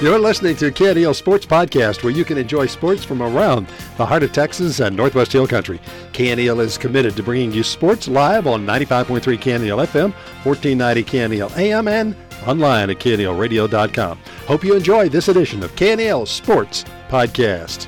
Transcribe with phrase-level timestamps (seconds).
[0.00, 3.66] You're listening to KNEL Sports Podcast, where you can enjoy sports from around
[3.98, 5.78] the heart of Texas and Northwest Hill Country.
[6.14, 11.86] KNEL is committed to bringing you sports live on 95.3 KNEL FM, 1490 KNEL AM,
[11.86, 12.16] and
[12.46, 14.18] online at knelradio.com.
[14.46, 17.86] Hope you enjoy this edition of KNEL Sports Podcast.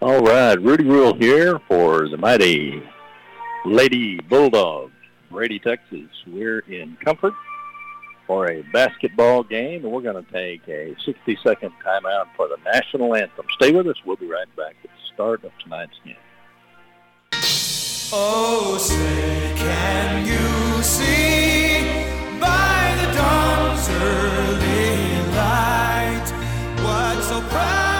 [0.00, 2.82] All right, Rudy Rule here for the mighty
[3.66, 4.94] Lady Bulldogs,
[5.30, 6.08] Brady, Texas.
[6.26, 7.34] We're in Comfort
[8.30, 13.16] for a basketball game, and we're going to take a 60-second timeout for the national
[13.16, 13.44] anthem.
[13.56, 13.96] Stay with us.
[14.06, 16.14] We'll be right back at the start of tonight's game.
[18.12, 21.80] Oh, say, can you see
[22.38, 26.30] by the dawn's early light
[26.84, 27.99] what so proud?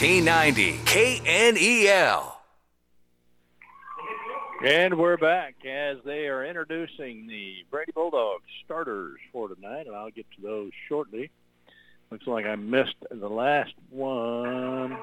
[0.00, 2.32] Fourteen ninety KNEL.
[4.64, 10.10] And we're back as they are introducing the Brady Bulldogs starters for tonight, and I'll
[10.10, 11.30] get to those shortly.
[12.10, 14.96] Looks like I missed the last one.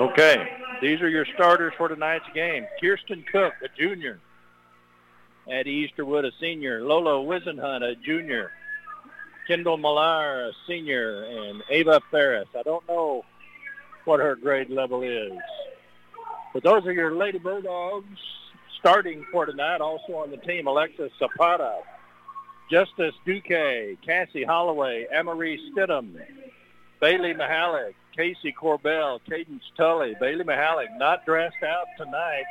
[0.00, 0.48] Okay,
[0.82, 2.66] these are your starters for tonight's game.
[2.80, 4.18] Kirsten Cook, a junior.
[5.48, 6.82] Addie Easterwood, a senior.
[6.82, 8.50] Lola Whisenhunt, a junior.
[9.50, 12.46] Kendall Millar, senior, and Ava Ferris.
[12.56, 13.24] I don't know
[14.04, 15.32] what her grade level is.
[16.54, 18.20] But those are your Lady Bulldogs
[18.78, 19.80] starting for tonight.
[19.80, 21.80] Also on the team, Alexis Zapata,
[22.70, 26.14] Justice Duque, Cassie Holloway, Emery Stidham,
[27.00, 32.44] Bailey Mahalik, Casey Corbell, Cadence Tully, Bailey Mahalik not dressed out tonight.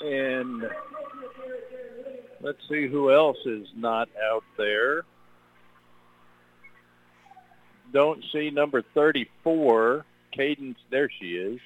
[0.00, 0.62] And
[2.40, 5.02] let's see who else is not out there.
[7.92, 10.78] Don't see number 34, Cadence.
[10.90, 11.60] There she is.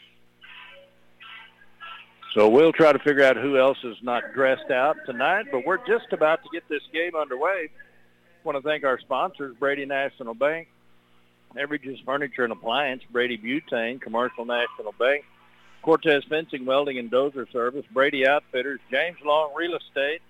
[2.35, 5.85] So we'll try to figure out who else is not dressed out tonight, but we're
[5.87, 7.69] just about to get this game underway.
[7.69, 10.69] I want to thank our sponsors, Brady National Bank,
[11.55, 15.25] Everages Furniture and Appliance, Brady Butane, Commercial National Bank,
[15.83, 20.23] Cortez Fencing, Welding, and Dozer Service, Brady Outfitters, James Long Real Estate,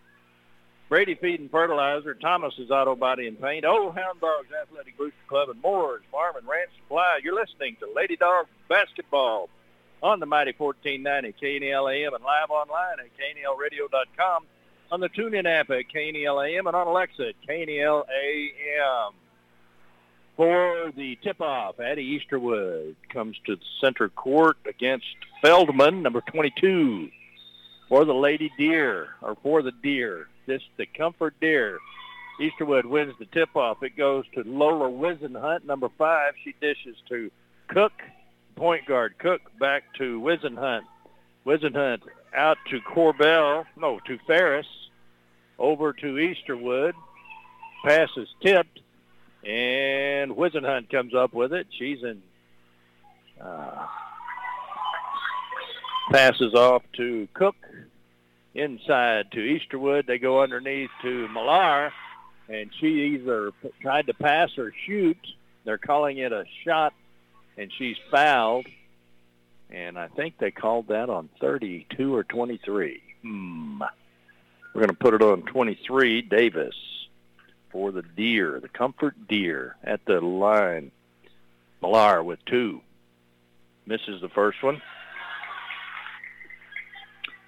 [0.93, 5.49] Brady Feed and Fertilizer, Thomas's Auto Body and Paint, Old Hound Dogs Athletic Booster Club,
[5.49, 7.19] and Moore's Farm and Ranch Supply.
[7.25, 9.49] You're listening to Lady Dog Basketball
[10.03, 14.45] on the Mighty 1490 KNEL AM and live online at knelradio.com,
[14.91, 19.13] on the TuneIn app at KNEL AM, and on Alexa at AM.
[20.37, 25.07] For the tip-off, Addie Easterwood comes to the center court against
[25.41, 27.09] Feldman, number 22.
[27.89, 31.79] For the Lady Deer, or for the Deer, this the Comfort Deer.
[32.41, 33.83] Easterwood wins the tip-off.
[33.83, 36.35] It goes to Lola Whisenhunt, number five.
[36.43, 37.31] She dishes to
[37.69, 37.93] Cook,
[38.57, 39.15] point guard.
[39.19, 40.83] Cook back to Whisenhunt.
[41.47, 42.01] Whisenhunt
[42.35, 44.67] out to Corbell, no, to Ferris,
[45.59, 46.95] over to Easterwood.
[47.85, 48.81] Pass is tipped,
[49.45, 51.67] and Whisenhunt comes up with it.
[51.79, 52.23] She's in.
[53.41, 53.87] Uh,
[56.11, 57.57] passes off to Cook
[58.55, 60.07] inside to Easterwood.
[60.07, 61.93] They go underneath to Millar,
[62.49, 65.19] and she either tried to pass or shoot.
[65.65, 66.93] They're calling it a shot,
[67.57, 68.67] and she's fouled.
[69.71, 73.01] And I think they called that on 32 or 23.
[73.23, 73.83] Hmm.
[74.75, 76.75] We're going to put it on 23, Davis,
[77.71, 80.91] for the Deer, the Comfort Deer at the line.
[81.81, 82.81] Millar with two.
[83.87, 84.81] Misses the first one.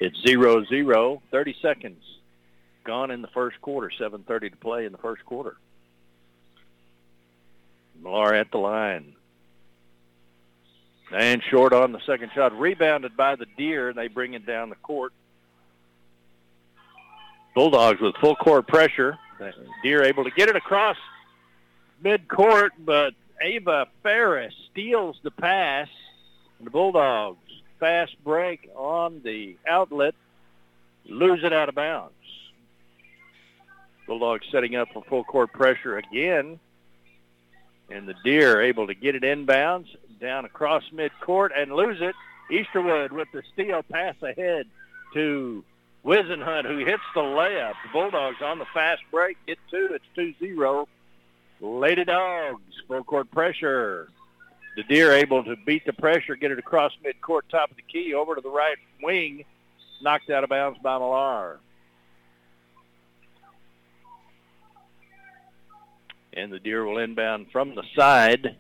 [0.01, 2.03] It's 0-0, 30 seconds
[2.85, 5.57] gone in the first quarter, 7.30 to play in the first quarter.
[8.03, 9.15] Millar at the line.
[11.13, 12.59] And short on the second shot.
[12.59, 15.13] Rebounded by the Deer, and they bring it down the court.
[17.55, 19.17] Bulldogs with full court pressure.
[19.83, 20.97] Deer able to get it across
[22.03, 25.89] mid-court, but Ava Ferris steals the pass.
[26.59, 27.39] And the Bulldogs
[27.79, 30.15] fast break on the outlet,
[31.07, 32.13] lose it out of bounds.
[34.07, 36.59] Bulldogs setting up for full court pressure again.
[37.91, 39.87] And the Deer able to get it inbounds
[40.21, 42.15] down across midcourt and lose it.
[42.51, 44.67] Easterwood with the steal pass ahead
[45.15, 45.65] to
[46.05, 47.75] Whisenhunt who hits the layup.
[47.85, 49.91] The Bulldogs on the fast break get two.
[50.17, 50.87] It's 2-0.
[51.61, 54.09] Lady Dogs, full court pressure.
[54.77, 58.13] The Deer able to beat the pressure, get it across midcourt, top of the key,
[58.13, 59.45] over to the right wing,
[60.03, 61.61] knocked out of bounds by Millar.
[66.33, 68.57] And the Deer will inbound from the side.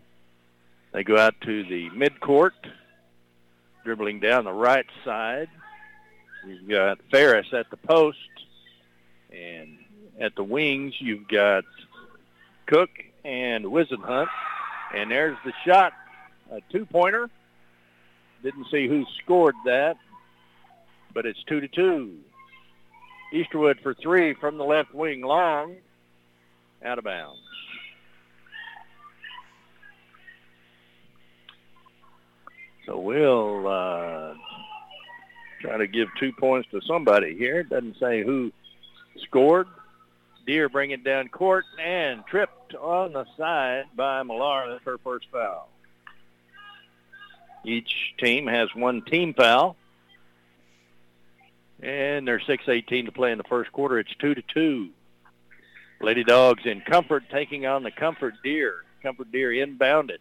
[0.92, 2.52] They go out to the midcourt,
[3.82, 5.48] dribbling down the right side.
[6.46, 8.18] You've got Ferris at the post,
[9.32, 9.78] and
[10.20, 11.64] at the wings you've got
[12.66, 12.90] Cook
[13.24, 14.28] and Whisenhunt.
[14.94, 15.92] And there's the shot,
[16.54, 17.28] a two-pointer.
[18.42, 19.96] Didn't see who scored that,
[21.12, 22.18] but it's two to two.
[23.32, 25.76] Easterwood for three from the left wing, long,
[26.84, 27.40] out of bounds.
[32.86, 34.34] So we'll uh,
[35.60, 37.62] try to give two points to somebody here.
[37.62, 38.52] Doesn't say who
[39.22, 39.66] scored.
[40.46, 44.66] Deer bring it down court and tripped on the side by Millar.
[44.68, 45.70] That's her first foul.
[47.64, 49.76] Each team has one team foul.
[51.82, 53.98] And there's 6.18 to play in the first quarter.
[53.98, 54.88] It's 2 to 2.
[56.00, 58.84] Lady Dogs in Comfort taking on the Comfort Deer.
[59.02, 60.18] Comfort Deer inbounded.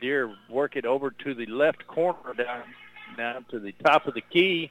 [0.00, 2.62] Deer work it over to the left corner down,
[3.16, 4.70] down to the top of the key.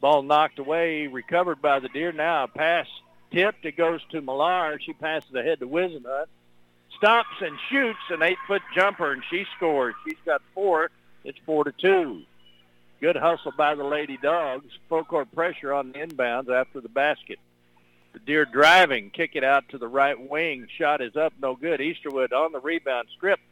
[0.00, 2.12] Ball knocked away, recovered by the Deer.
[2.12, 2.86] Now a pass
[3.30, 3.64] tipped.
[3.64, 4.78] It goes to Millar.
[4.80, 6.26] She passes ahead to Whisenhunt.
[6.96, 9.94] Stops and shoots an eight-foot jumper, and she scores.
[10.06, 10.90] She's got four.
[11.26, 12.22] It's four to two.
[13.00, 14.66] Good hustle by the Lady Dogs.
[14.88, 17.40] Full court pressure on the inbounds after the basket.
[18.12, 20.68] The Deer driving, kick it out to the right wing.
[20.78, 21.80] Shot is up, no good.
[21.80, 23.42] Easterwood on the rebound, stripped.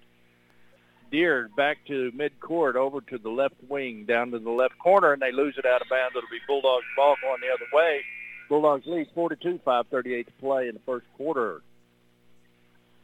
[1.10, 5.20] Deer back to midcourt, over to the left wing, down to the left corner, and
[5.20, 6.14] they lose it out of bounds.
[6.16, 8.02] It'll be Bulldogs ball going the other way.
[8.48, 11.60] Bulldogs lead 42, 5.38 to play in the first quarter.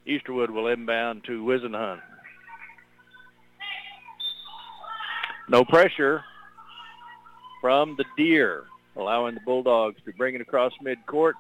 [0.06, 2.02] Easterwood will inbound to Whisenhunt.
[5.50, 6.23] No pressure
[7.61, 11.32] from the Deer, allowing the Bulldogs to bring it across midcourt,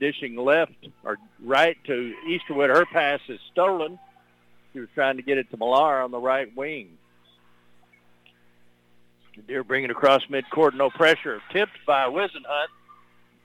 [0.00, 0.72] dishing left
[1.04, 2.74] or right to Easterwood.
[2.74, 4.00] Her pass is stolen.
[4.72, 6.98] She was trying to get it to Millar on the right wing.
[9.36, 11.40] The Deer bring it across midcourt, no pressure.
[11.52, 12.66] Tipped by Whisenhunt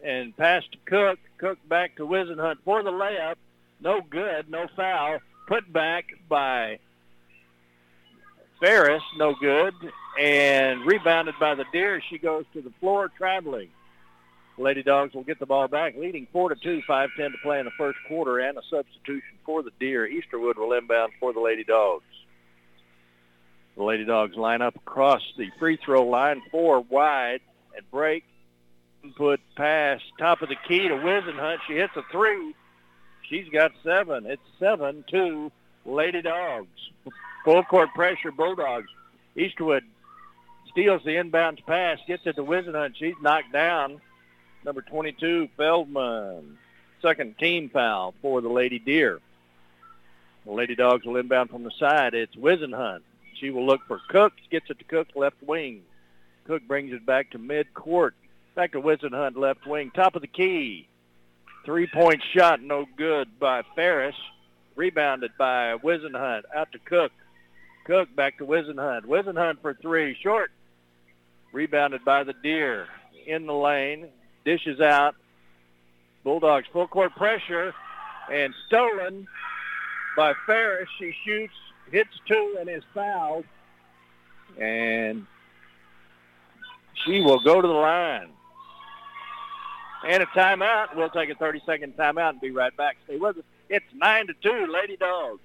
[0.03, 1.19] and passed to Cook.
[1.37, 3.35] Cook back to Whisenhunt for the layup.
[3.79, 5.19] No good, no foul.
[5.47, 6.79] Put back by
[8.59, 9.73] Ferris, no good.
[10.19, 12.01] And rebounded by the Deer.
[12.09, 13.69] She goes to the floor traveling.
[14.57, 17.65] Lady Dogs will get the ball back, leading 4 to 2, 5-10 to play in
[17.65, 20.07] the first quarter, and a substitution for the Deer.
[20.07, 22.03] Easterwood will inbound for the Lady Dogs.
[23.75, 27.41] The Lady Dogs line up across the free throw line, four wide,
[27.75, 28.23] and break.
[29.15, 31.59] Put pass, top of the key to Whisenhunt.
[31.67, 32.55] She hits a three.
[33.29, 34.25] She's got seven.
[34.25, 35.51] It's 7-2
[35.85, 36.67] Lady Dogs.
[37.47, 38.89] Full court pressure, Bulldogs.
[39.37, 39.83] Easterwood
[40.69, 42.97] steals the inbounds pass, gets it to Whisenhunt.
[42.97, 44.01] She's knocked down
[44.65, 46.57] number 22, Feldman.
[47.01, 49.21] Second team foul for the Lady Deer.
[50.45, 52.13] The Lady Dogs will inbound from the side.
[52.13, 53.03] It's Whisenhunt.
[53.35, 55.83] She will look for Cook, gets it to Cook, left wing.
[56.47, 58.13] Cook brings it back to mid-court.
[58.55, 59.91] Back to Whisenhunt, left wing.
[59.91, 60.89] Top of the key.
[61.63, 64.17] Three-point shot, no good by Ferris.
[64.75, 66.43] Rebounded by Whisenhunt.
[66.53, 67.13] Out to Cook.
[67.87, 69.05] Cook back to Whisenhunt.
[69.05, 70.15] Whisenhunt for three.
[70.21, 70.51] Short.
[71.53, 72.87] Rebounded by the Deer.
[73.25, 74.09] In the lane
[74.43, 75.15] dishes out.
[76.25, 77.73] Bulldogs full court pressure
[78.31, 79.25] and stolen
[80.17, 80.89] by Ferris.
[80.99, 81.53] She shoots,
[81.89, 83.45] hits two, and is fouled.
[84.59, 85.25] And
[87.05, 88.29] she will go to the line.
[90.05, 90.95] And a timeout.
[90.95, 92.97] We'll take a 30-second timeout and be right back.
[93.05, 93.43] Stay with us.
[93.69, 95.41] It's 9 to 2, Lady Dogs.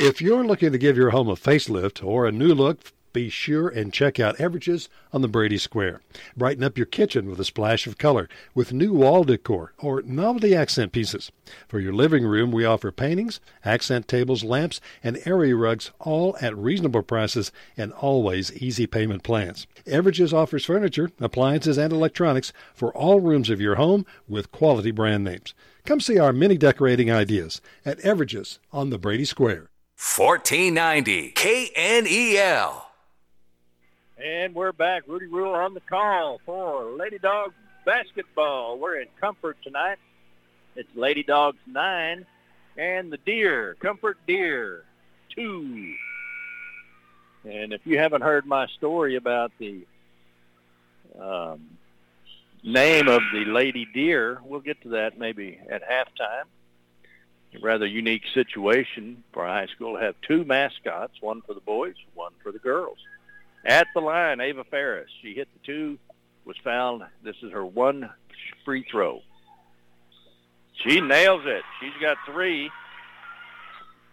[0.00, 3.66] If you're looking to give your home a facelift or a new look be sure
[3.66, 6.02] and check out Everages on the Brady Square.
[6.36, 10.54] Brighten up your kitchen with a splash of color with new wall decor or novelty
[10.54, 11.32] accent pieces.
[11.66, 16.56] For your living room, we offer paintings, accent tables, lamps, and area rugs all at
[16.56, 19.66] reasonable prices and always easy payment plans.
[19.84, 25.24] Everages offers furniture, appliances, and electronics for all rooms of your home with quality brand
[25.24, 25.54] names.
[25.84, 29.70] Come see our many decorating ideas at Everages on the Brady Square.
[29.98, 32.82] 1490 KNEL.
[34.16, 35.02] And we're back.
[35.08, 37.52] Rudy Rule on the call for Lady Dog
[37.84, 38.78] basketball.
[38.78, 39.98] We're in Comfort tonight.
[40.76, 42.24] It's Lady Dogs 9
[42.76, 44.84] and the Deer, Comfort Deer
[45.34, 45.94] 2.
[47.50, 49.84] And if you haven't heard my story about the
[51.20, 51.76] um,
[52.62, 56.44] name of the Lady Deer, we'll get to that maybe at halftime.
[57.60, 61.94] Rather unique situation for a high school to have two mascots, one for the boys,
[62.14, 62.98] one for the girls.
[63.64, 65.10] At the line, Ava Ferris.
[65.22, 65.98] She hit the two,
[66.44, 67.02] was fouled.
[67.22, 68.10] This is her one
[68.64, 69.22] free throw.
[70.84, 71.62] She nails it.
[71.80, 72.70] She's got three.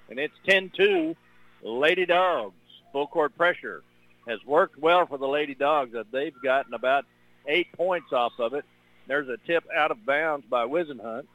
[0.10, 1.16] And it's 10-2.
[1.62, 2.56] Lady Dogs.
[2.92, 3.84] Full court pressure
[4.28, 5.96] has worked well for the Lady Dogs.
[6.12, 7.06] They've gotten about
[7.48, 8.66] eight points off of it.
[9.08, 11.28] There's a tip out of bounds by Whisenhunt.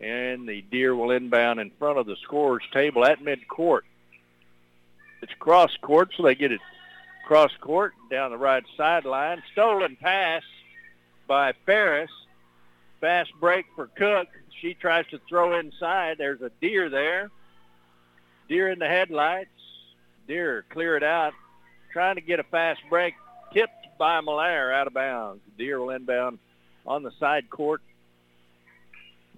[0.00, 3.82] And the Deer will inbound in front of the scorer's table at midcourt.
[5.22, 6.60] It's cross court, so they get it
[7.30, 9.40] cross court down the right sideline.
[9.52, 10.42] Stolen pass
[11.28, 12.10] by Ferris.
[13.00, 14.26] Fast break for Cook.
[14.60, 16.16] She tries to throw inside.
[16.18, 17.30] There's a deer there.
[18.48, 19.48] Deer in the headlights.
[20.26, 21.32] Deer clear it out.
[21.92, 23.14] Trying to get a fast break.
[23.52, 25.42] Tipped by Malaire out of bounds.
[25.56, 26.40] Deer will inbound
[26.84, 27.80] on the side court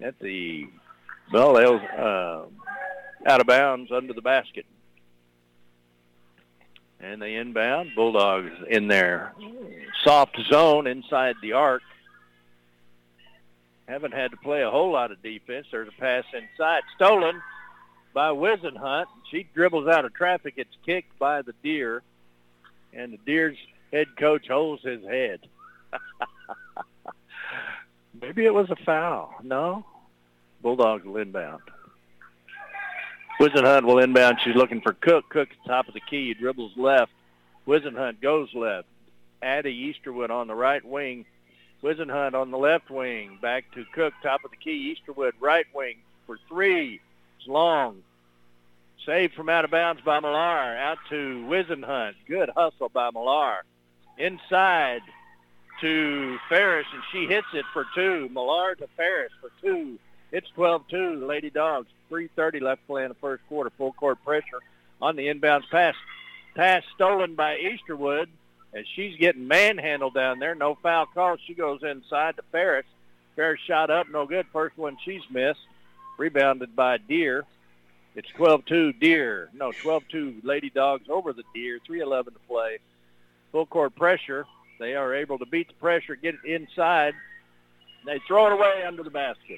[0.01, 0.67] at the
[1.31, 4.65] well, they was, uh, out of bounds under the basket.
[6.99, 7.91] And they inbound.
[7.95, 9.33] Bulldogs in their
[10.03, 11.81] soft zone inside the arc.
[13.87, 15.67] Haven't had to play a whole lot of defense.
[15.69, 16.83] There's a pass inside.
[16.95, 17.41] Stolen
[18.13, 19.07] by Whisenhunt.
[19.29, 20.53] She dribbles out of traffic.
[20.55, 22.03] It's kicked by the Deer.
[22.93, 23.57] And the Deer's
[23.91, 25.39] head coach holds his head.
[28.23, 29.35] Maybe it was a foul.
[29.43, 29.85] No?
[30.61, 31.61] Bulldogs will inbound.
[33.37, 34.37] Whisenhunt will inbound.
[34.41, 35.27] She's looking for Cook.
[35.27, 36.33] Cook top of the key.
[36.33, 37.11] Dribbles left.
[37.67, 38.87] Whisenhunt goes left.
[39.41, 41.25] Addie Easterwood on the right wing.
[41.83, 43.39] Whisenhunt on the left wing.
[43.41, 44.95] Back to Cook, top of the key.
[44.95, 47.01] Easterwood right wing for three.
[47.39, 48.03] It's long.
[49.05, 50.37] Saved from out of bounds by Millar.
[50.77, 52.13] Out to Whisenhunt.
[52.25, 53.65] Good hustle by Millar.
[54.17, 55.01] Inside
[55.83, 58.29] to Ferris, and she hits it for two.
[58.29, 59.99] Millar to Ferris for two.
[60.31, 61.89] It's 12-2, Lady Dogs.
[62.09, 63.69] 3.30 left play in the first quarter.
[63.77, 64.61] Full court pressure
[65.01, 65.93] on the inbounds pass.
[66.55, 68.27] Pass stolen by Easterwood
[68.73, 70.55] as she's getting manhandled down there.
[70.55, 71.35] No foul call.
[71.45, 72.85] She goes inside to Ferris.
[73.35, 74.45] Ferris shot up, no good.
[74.53, 75.59] First one she's missed.
[76.17, 77.43] Rebounded by Deer.
[78.15, 79.49] It's 12-2 Deer.
[79.53, 81.79] No, 12-2 Lady Dogs over the Deer.
[81.89, 82.77] 3.11 to play.
[83.51, 84.45] Full court pressure.
[84.79, 87.13] They are able to beat the pressure, get it inside.
[88.05, 89.57] They throw it away under the basket.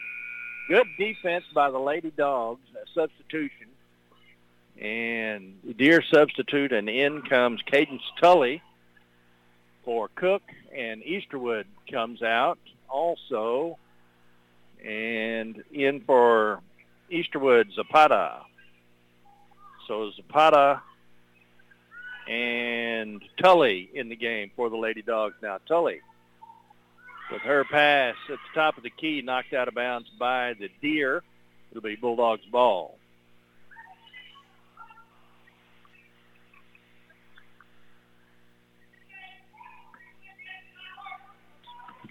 [0.68, 2.62] Good defense by the Lady Dogs.
[2.76, 3.68] A substitution.
[4.80, 8.62] And Deer substitute, and in comes Cadence Tully
[9.86, 10.42] for Cook,
[10.76, 13.78] and Easterwood comes out also.
[14.84, 16.62] And in for
[17.12, 18.42] Easterwood, Zapata.
[19.88, 20.82] So Zapata
[22.28, 25.60] and Tully in the game for the Lady Dogs now.
[25.68, 26.02] Tully
[27.32, 30.70] with her pass at the top of the key, knocked out of bounds by the
[30.82, 31.24] Deer.
[31.72, 32.98] It'll be Bulldogs ball.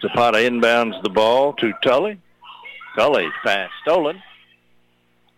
[0.01, 2.19] Zapata inbounds the ball to Tully.
[2.97, 4.21] Tully's pass stolen.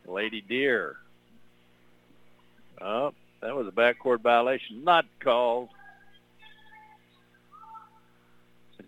[0.08, 0.98] Lady Deer.
[2.82, 3.14] Oh,
[3.48, 4.84] that was a backcourt violation.
[4.84, 5.70] Not called.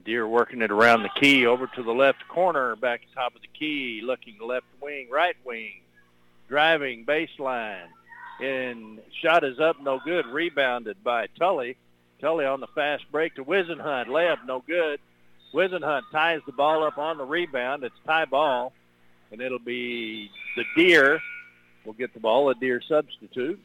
[0.03, 3.47] Deer working it around the key over to the left corner, back top of the
[3.47, 5.81] key, looking left wing, right wing,
[6.47, 7.87] driving baseline.
[8.41, 10.25] And shot is up, no good.
[10.25, 11.77] Rebounded by Tully.
[12.19, 14.07] Tully on the fast break to Whisenhunt.
[14.07, 14.99] Layup, no good.
[15.53, 17.83] Whisenhunt ties the ball up on the rebound.
[17.83, 18.73] It's tie ball,
[19.31, 21.21] and it'll be the Deer.
[21.85, 23.59] will get the ball, a Deer substitute.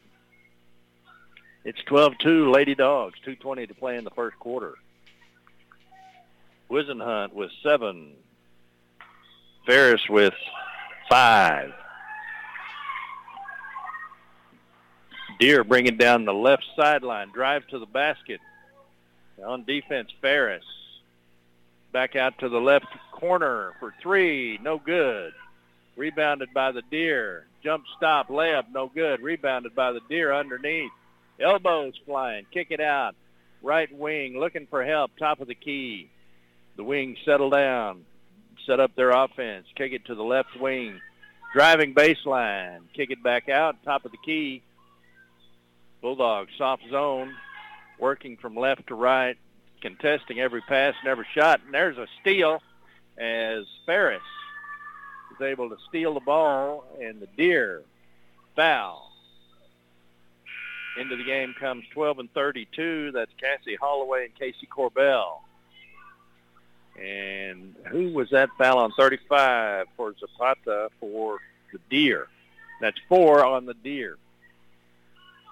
[1.65, 4.75] It's 12-2 Lady Dogs, 2.20 to play in the first quarter.
[6.69, 8.11] Whisenhunt with seven.
[9.65, 10.35] Ferris with
[11.09, 11.73] five.
[15.39, 17.31] Deer bringing down the left sideline.
[17.33, 18.41] Drive to the basket.
[19.43, 20.63] On defense, Ferris.
[21.91, 24.59] Back out to the left corner for three.
[24.61, 25.33] No good.
[25.97, 27.47] Rebounded by the Deer.
[27.63, 28.65] Jump stop layup.
[28.71, 29.21] No good.
[29.21, 30.91] Rebounded by the Deer underneath.
[31.39, 32.45] Elbows flying.
[32.53, 33.15] Kick it out.
[33.61, 35.11] Right wing looking for help.
[35.17, 36.09] Top of the key.
[36.77, 38.05] The wings settle down.
[38.65, 39.65] Set up their offense.
[39.75, 40.99] Kick it to the left wing.
[41.53, 42.81] Driving baseline.
[42.93, 43.83] Kick it back out.
[43.83, 44.61] Top of the key.
[46.01, 47.33] Bulldogs soft zone.
[47.99, 49.37] Working from left to right.
[49.81, 51.61] Contesting every pass and every shot.
[51.65, 52.61] And there's a steal
[53.17, 54.21] as Ferris
[55.35, 57.81] is able to steal the ball and the Deer
[58.55, 59.04] foul.
[60.97, 63.11] Into the game comes 12 and 32.
[63.11, 65.39] That's Cassie Holloway and Casey Corbell.
[66.97, 71.39] And who was that foul on 35 for Zapata for
[71.73, 72.27] the Deer?
[72.79, 74.17] That's four on the Deer.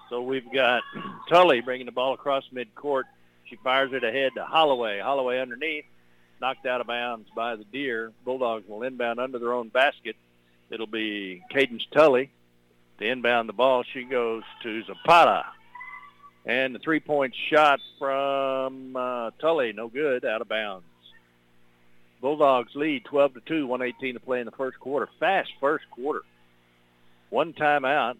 [0.08, 0.82] So we've got
[1.28, 3.04] Tully bringing the ball across midcourt.
[3.44, 5.00] She fires it ahead to Holloway.
[5.00, 5.84] Holloway underneath,
[6.40, 8.12] knocked out of bounds by the Deer.
[8.24, 10.16] Bulldogs will inbound under their own basket.
[10.70, 12.30] It'll be Cadence Tully
[12.98, 13.84] to inbound the ball.
[13.92, 15.44] She goes to Zapata.
[16.46, 20.84] And the three-point shot from uh, Tully, no good, out of bounds.
[22.20, 25.08] Bulldogs lead 12 to 2, 118 to play in the first quarter.
[25.20, 26.22] Fast first quarter.
[27.30, 28.16] One timeout.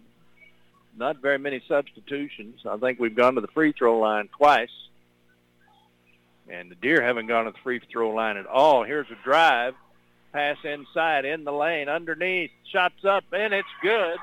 [0.96, 2.60] Not very many substitutions.
[2.68, 4.68] I think we've gone to the free throw line twice.
[6.48, 8.84] And the Deer haven't gone to the free throw line at all.
[8.84, 9.74] Here's a drive.
[10.32, 12.50] Pass inside in the lane underneath.
[12.70, 14.18] Shots up and it's good.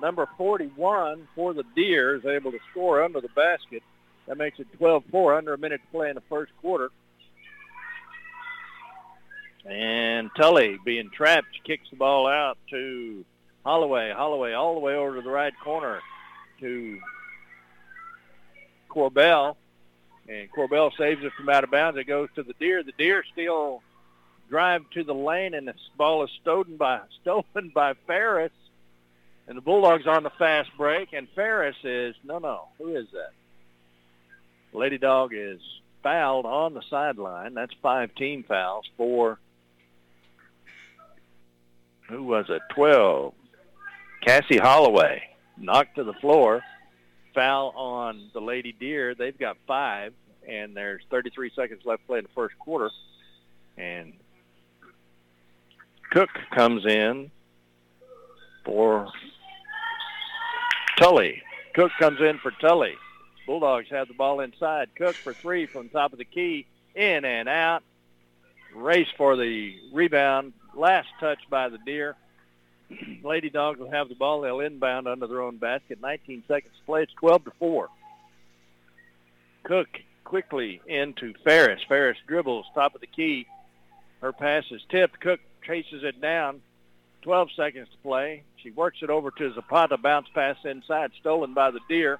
[0.00, 3.82] Number 41 for the Deer is able to score under the basket.
[4.26, 6.90] That makes it 12-4 under a minute to play in the first quarter.
[9.64, 13.24] And Tully being trapped kicks the ball out to
[13.64, 14.12] Holloway.
[14.12, 16.00] Holloway all the way over to the right corner
[16.60, 16.98] to
[18.90, 19.56] Corbell.
[20.28, 21.98] And Corbell saves it from out of bounds.
[21.98, 22.82] It goes to the Deer.
[22.82, 23.82] The Deer still
[24.48, 28.52] drive to the lane, and the ball is stolen by, stolen by Ferris.
[29.46, 33.32] And the Bulldogs on the fast break, and Ferris is, no, no, who is that?
[34.72, 35.60] Lady Dog is
[36.02, 37.54] fouled on the sideline.
[37.54, 39.38] That's five team fouls for,
[42.08, 43.34] who was it, 12.
[44.22, 45.22] Cassie Holloway
[45.58, 46.62] knocked to the floor.
[47.34, 49.14] Foul on the Lady Deer.
[49.14, 50.14] They've got five,
[50.48, 52.90] and there's 33 seconds left to play in the first quarter.
[53.76, 54.14] And
[56.10, 57.30] Cook comes in
[58.64, 59.08] for
[60.98, 61.42] Tully.
[61.74, 62.94] Cook comes in for Tully.
[63.46, 64.88] Bulldogs have the ball inside.
[64.96, 66.66] Cook for three from top of the key.
[66.94, 67.82] In and out.
[68.74, 70.52] Race for the rebound.
[70.74, 72.16] Last touch by the Deer.
[73.22, 74.40] Lady Dogs will have the ball.
[74.40, 76.00] They'll inbound under their own basket.
[76.00, 77.02] 19 seconds to play.
[77.02, 77.88] It's 12 to 4.
[79.64, 79.88] Cook
[80.24, 81.80] quickly into Ferris.
[81.88, 83.46] Ferris dribbles top of the key.
[84.20, 85.20] Her pass is tipped.
[85.20, 86.60] Cook chases it down.
[87.24, 88.44] 12 seconds to play.
[88.62, 89.96] She works it over to Zapata.
[89.96, 91.10] Bounce pass inside.
[91.20, 92.18] Stolen by the Deer.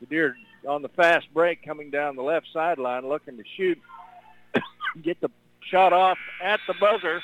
[0.00, 0.36] The Deer
[0.68, 3.80] on the fast break coming down the left sideline looking to shoot.
[5.02, 5.30] Get the
[5.70, 7.22] shot off at the buzzer.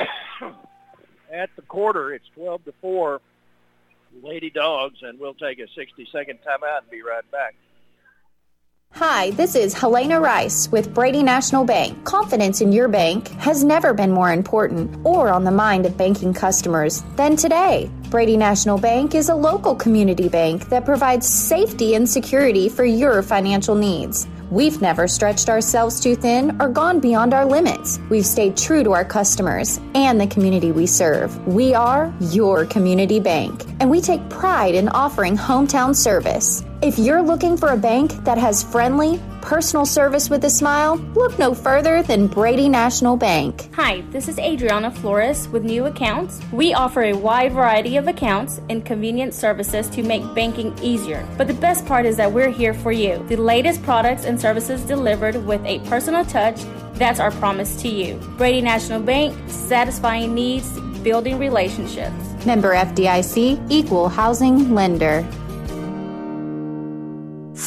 [1.32, 3.20] at the quarter, it's 12 to 4
[4.22, 7.56] Lady Dogs, and we'll take a 60-second timeout and be right back.
[8.98, 12.04] Hi, this is Helena Rice with Brady National Bank.
[12.04, 16.32] Confidence in your bank has never been more important or on the mind of banking
[16.32, 17.90] customers than today.
[18.08, 23.20] Brady National Bank is a local community bank that provides safety and security for your
[23.24, 24.28] financial needs.
[24.48, 27.98] We've never stretched ourselves too thin or gone beyond our limits.
[28.10, 31.44] We've stayed true to our customers and the community we serve.
[31.48, 36.62] We are your community bank, and we take pride in offering hometown service.
[36.84, 41.38] If you're looking for a bank that has friendly, personal service with a smile, look
[41.38, 43.70] no further than Brady National Bank.
[43.72, 46.42] Hi, this is Adriana Flores with New Accounts.
[46.52, 51.26] We offer a wide variety of accounts and convenient services to make banking easier.
[51.38, 53.24] But the best part is that we're here for you.
[53.28, 56.60] The latest products and services delivered with a personal touch.
[56.96, 58.16] That's our promise to you.
[58.36, 60.68] Brady National Bank, satisfying needs,
[61.02, 62.44] building relationships.
[62.44, 65.26] Member FDIC, Equal Housing Lender.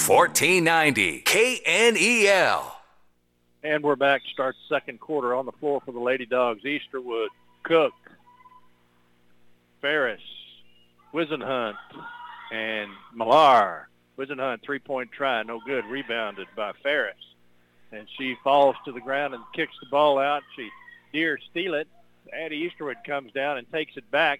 [0.08, 2.72] 1490 KNEL.
[3.62, 4.24] And we're back.
[4.24, 6.64] To start second quarter on the floor for the Lady Dogs.
[6.64, 7.28] Easterwood,
[7.64, 7.92] Cook,
[9.82, 10.22] Ferris,
[11.14, 11.76] Whisenhunt,
[12.54, 13.90] and Millar.
[14.18, 15.84] Whisenhunt, three-point try, no good.
[15.86, 17.18] Rebounded by Ferris.
[17.92, 20.44] And she falls to the ground and kicks the ball out.
[20.56, 20.70] She
[21.12, 21.90] Deer steal it.
[22.32, 24.40] Addie Easterwood comes down and takes it back.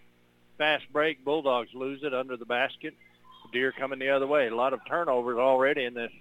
[0.58, 1.26] fast break.
[1.26, 2.94] Bulldogs lose it under the basket.
[3.52, 4.48] Deer coming the other way.
[4.48, 6.12] A lot of turnovers already in this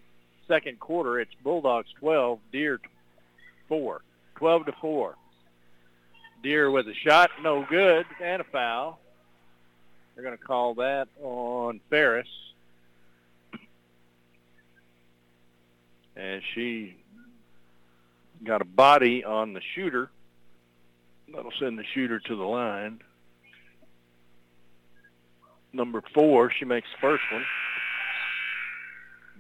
[0.49, 1.21] second quarter.
[1.21, 2.81] It's Bulldogs 12, Deer
[3.69, 4.01] 4.
[4.37, 5.15] 12 to 4.
[6.43, 9.01] Deer with a shot, no good, and a foul.
[10.15, 12.29] They're going to call that on Ferris.
[16.15, 16.97] And she
[18.45, 20.11] got a body on the shooter.
[21.35, 23.01] That'll send the shooter to the line.
[25.77, 27.45] Number four, she makes the first one.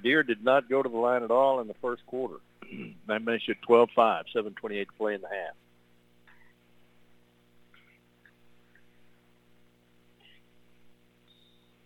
[0.03, 2.37] Deer did not go to the line at all in the first quarter.
[3.09, 4.55] that makes it 12-5, 7.28
[4.87, 5.55] to play in the half.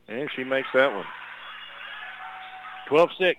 [0.09, 1.07] And she makes that one.
[2.89, 3.37] 12-6.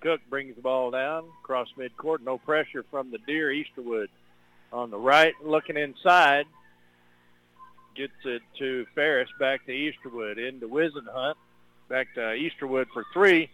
[0.00, 4.08] Cook brings the ball down, cross midcourt, no pressure from the Deer Easterwood
[4.72, 6.46] on the right, looking inside.
[7.94, 11.34] Gets it to Ferris, back to Easterwood, into Whisenhunt,
[11.88, 13.50] back to Easterwood for three,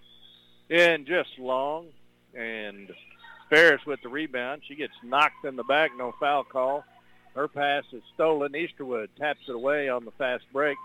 [0.70, 1.86] and just long.
[2.34, 2.90] And
[3.50, 4.62] Ferris with the rebound.
[4.68, 6.84] She gets knocked in the back, no foul call.
[7.34, 8.52] Her pass is stolen.
[8.52, 10.76] Easterwood taps it away on the fast break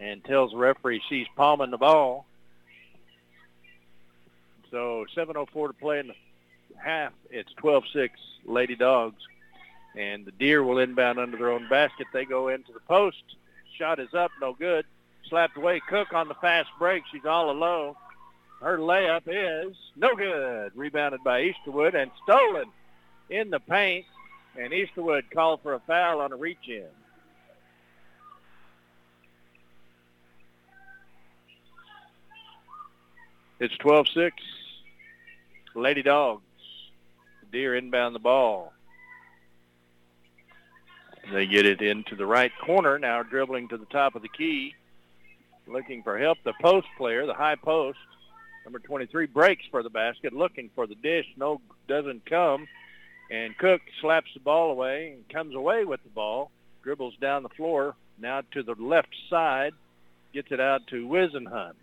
[0.00, 2.26] and tells the referee she's palming the ball.
[4.70, 6.14] So 7.04 to play in the
[6.76, 7.12] half.
[7.30, 8.10] It's 12-6
[8.44, 9.22] Lady Dogs.
[9.96, 12.06] And the Deer will inbound under their own basket.
[12.12, 13.22] They go into the post.
[13.78, 14.84] Shot is up, no good.
[15.28, 15.80] Slapped away.
[15.88, 17.04] Cook on the fast break.
[17.10, 17.94] She's all alone.
[18.60, 20.72] Her layup is no good.
[20.74, 22.66] Rebounded by Easterwood and stolen
[23.30, 24.06] in the paint.
[24.58, 26.86] And Easterwood called for a foul on a reach-in.
[33.60, 34.32] It's 12-6.
[35.74, 36.42] Lady Dogs.
[37.50, 38.73] Deer inbound the ball.
[41.32, 44.74] They get it into the right corner, now dribbling to the top of the key,
[45.66, 46.38] looking for help.
[46.44, 47.98] The post player, the high post,
[48.64, 51.26] number 23, breaks for the basket, looking for the dish.
[51.36, 52.68] No, doesn't come.
[53.30, 56.50] And Cook slaps the ball away and comes away with the ball,
[56.82, 59.72] dribbles down the floor, now to the left side,
[60.32, 61.74] gets it out to Whisenhunt.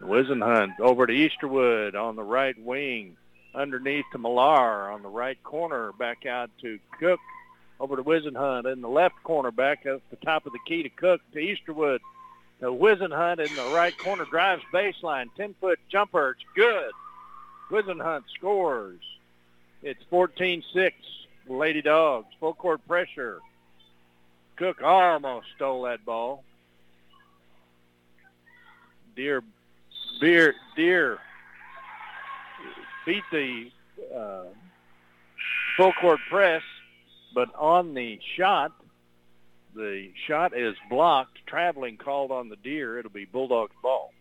[0.00, 3.16] Whisenhunt over to Easterwood on the right wing,
[3.54, 7.20] underneath to Millar on the right corner, back out to Cook,
[7.82, 10.88] over to Whisenhunt in the left corner, back up the top of the key to
[10.88, 11.98] Cook to Easterwood.
[12.60, 16.92] To Whisenhunt in the right corner, drives baseline, 10-foot jumper, it's good.
[17.70, 19.00] Whisenhunt scores.
[19.82, 20.92] It's 14-6,
[21.48, 23.40] Lady Dogs, full court pressure.
[24.54, 26.44] Cook almost stole that ball.
[29.16, 29.42] Deer
[30.20, 31.18] Deer, Deer
[33.04, 33.70] beat the
[34.16, 34.44] uh,
[35.76, 36.62] full court press,
[37.34, 38.72] but on the shot,
[39.74, 41.38] the shot is blocked.
[41.46, 42.98] Traveling called on the Deer.
[42.98, 44.12] It'll be Bulldogs ball.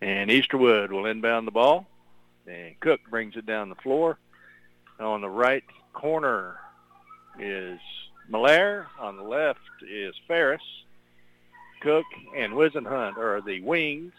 [0.00, 1.86] And Easterwood will inbound the ball.
[2.46, 4.18] And Cook brings it down the floor.
[4.98, 6.56] On the right corner
[7.38, 7.78] is
[8.28, 8.88] Malaire.
[8.98, 10.62] On the left is Ferris.
[11.82, 14.12] Cook and Whisenhunt are the wings.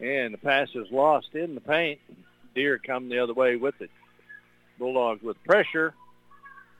[0.00, 2.00] And the pass is lost in the paint.
[2.58, 3.90] Deer come the other way with it.
[4.80, 5.94] Bulldogs with pressure.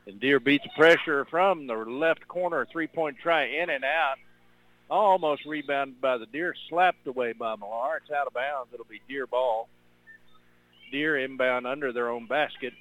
[0.09, 2.67] And Deer beats pressure from the left corner.
[2.73, 4.17] Three-point try in and out.
[4.91, 6.53] Almost rebounded by the Deer.
[6.69, 7.99] Slapped away by Millar.
[7.99, 8.71] It's out of bounds.
[8.75, 9.69] It'll be Deer ball.
[10.91, 12.73] Deer inbound under their own basket.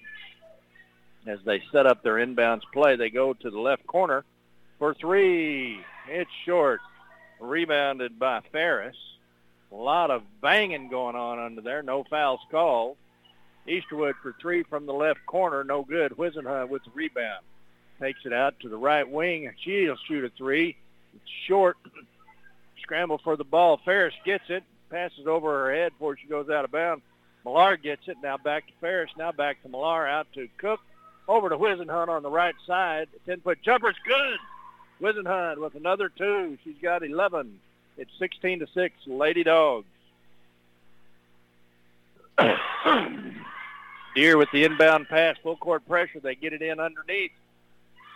[1.27, 4.25] As they set up their inbounds play, they go to the left corner
[4.79, 5.79] for three.
[6.09, 6.79] It's short.
[7.39, 8.97] Rebounded by Ferris.
[9.71, 11.83] A lot of banging going on under there.
[11.83, 12.97] No fouls called.
[13.67, 15.63] Easterwood for three from the left corner.
[15.63, 16.13] No good.
[16.13, 17.43] Whisenhunt with the rebound.
[17.99, 19.51] Takes it out to the right wing.
[19.63, 20.77] She'll shoot a three.
[21.15, 21.77] It's short.
[22.81, 23.81] Scramble for the ball.
[23.83, 24.63] Ferris gets it.
[24.89, 27.03] Passes over her head before she goes out of bounds.
[27.43, 28.17] Millar gets it.
[28.23, 29.11] Now back to Ferris.
[29.17, 30.07] Now back to Millar.
[30.07, 30.79] Out to Cook.
[31.27, 33.09] Over to Whisenhunt on the right side.
[33.27, 34.37] 10-foot jumper's good.
[35.01, 36.57] Whisenhunt with another two.
[36.63, 37.59] She's got 11.
[37.97, 39.87] It's 16 to 6, Lady Dogs.
[44.15, 46.19] Deer with the inbound pass, full court pressure.
[46.19, 47.31] They get it in underneath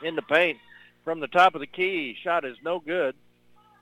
[0.04, 0.60] in the paint
[1.04, 2.16] from the top of the key.
[2.24, 3.16] Shot is no good.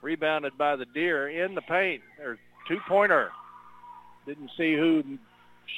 [0.02, 2.02] Rebounded by the Deer in the paint.
[2.18, 3.32] There's two-pointer.
[4.26, 5.04] Didn't see who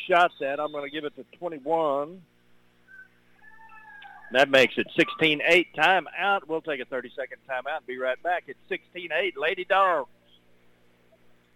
[0.07, 0.59] shot that.
[0.59, 2.21] I'm going to give it to 21.
[4.31, 6.47] That makes it 16-8 timeout.
[6.47, 8.45] We'll take a 30-second timeout and be right back.
[8.47, 10.09] It's 16-8 Lady Dogs.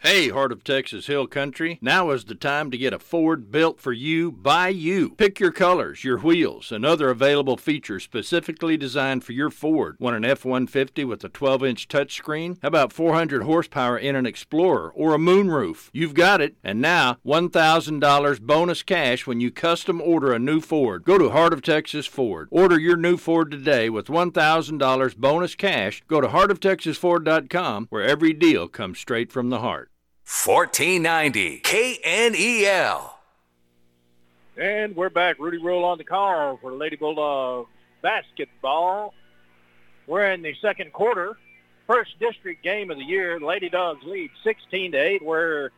[0.05, 1.79] Hey, Heart of Texas Hill Country.
[1.81, 5.15] Now is the time to get a Ford built for you by you.
[5.17, 9.95] Pick your colors, your wheels, and other available features specifically designed for your Ford.
[9.99, 12.59] Want an F 150 with a 12 inch touchscreen?
[12.61, 15.89] How about 400 horsepower in an Explorer or a moonroof?
[15.91, 16.55] You've got it.
[16.63, 21.03] And now, $1,000 bonus cash when you custom order a new Ford.
[21.03, 22.47] Go to Heart of Texas Ford.
[22.51, 26.03] Order your new Ford today with $1,000 bonus cash.
[26.07, 29.89] Go to heartoftexasford.com where every deal comes straight from the heart.
[30.25, 33.11] 1490 KNEL.
[34.57, 35.37] And we're back.
[35.37, 37.67] Rudy Rule on the call for Lady Bulldog
[38.01, 39.13] basketball.
[40.07, 41.37] We're in the second quarter.
[41.85, 43.39] First district game of the year.
[43.39, 45.23] Lady Dogs lead 16 to 8.
[45.23, 45.69] We're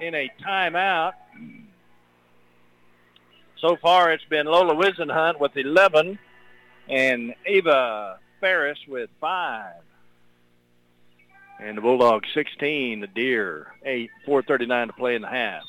[0.00, 1.14] in a timeout.
[3.58, 6.20] So far it's been Lola Whisenhunt with 11
[6.88, 9.72] and Ava Ferris with 5.
[11.62, 15.62] And the Bulldogs 16, the Deer 8, 4.39 to play in the half.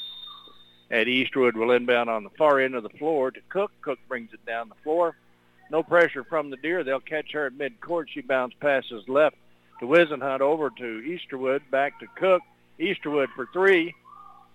[0.89, 3.71] At Eastwood will inbound on the far end of the floor to Cook.
[3.81, 5.15] Cook brings it down the floor.
[5.69, 6.83] No pressure from the Deer.
[6.83, 8.05] They'll catch her at midcourt.
[8.13, 9.35] She bounce passes left
[9.79, 11.61] to Whisenhunt over to Easterwood.
[11.71, 12.41] Back to Cook.
[12.79, 13.93] Easterwood for three.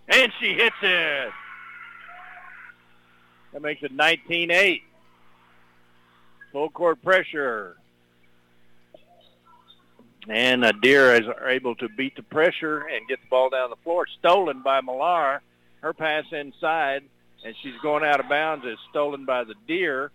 [0.09, 1.33] And she hits it.
[3.53, 4.83] That makes it 19-8.
[6.53, 7.77] Full court pressure.
[10.29, 13.77] And uh, Deer is able to beat the pressure and get the ball down the
[13.77, 14.07] floor.
[14.19, 15.41] Stolen by Millar.
[15.81, 17.03] Her pass inside,
[17.45, 20.11] and she's going out of bounds, is stolen by the Deer.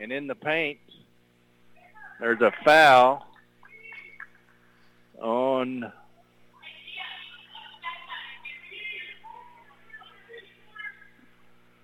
[0.00, 0.78] And in the paint,
[2.20, 3.26] there's a foul
[5.20, 5.92] on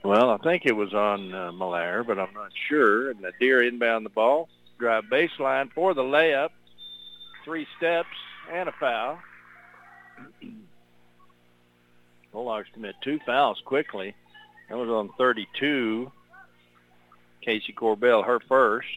[0.05, 3.11] Well, I think it was on uh, Millar, but I'm not sure.
[3.11, 6.51] And the Deer inbound the ball, drive baseline for the layup
[7.45, 8.09] three steps
[8.53, 9.19] and a foul.
[12.33, 14.15] Bulldogs commit two fouls quickly.
[14.69, 16.11] That was on 32.
[17.43, 18.89] Casey Corbell, her first.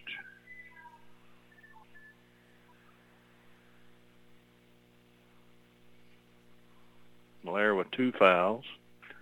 [7.43, 8.65] Malaire with two fouls.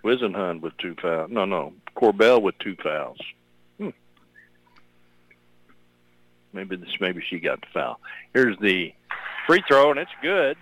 [0.03, 1.29] Whisenhunt with two fouls.
[1.31, 1.73] No, no.
[1.95, 3.17] Corbell with two fouls.
[3.79, 3.89] Hmm.
[6.53, 6.89] Maybe this.
[6.99, 7.99] Maybe she got the foul.
[8.33, 8.93] Here's the
[9.45, 10.57] free throw, and it's good.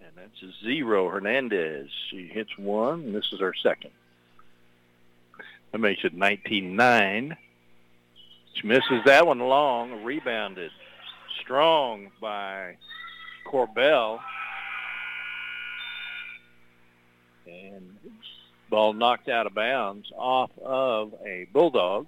[0.00, 1.08] And that's a zero.
[1.08, 1.90] Hernandez.
[2.10, 3.90] She hits one, this is her second.
[5.72, 7.36] That makes it 19-9.
[8.54, 10.70] She misses that one long, rebounded
[11.40, 12.76] strong by
[13.44, 14.20] Corbell.
[17.46, 17.96] And
[18.70, 22.06] ball knocked out of bounds off of a Bulldog.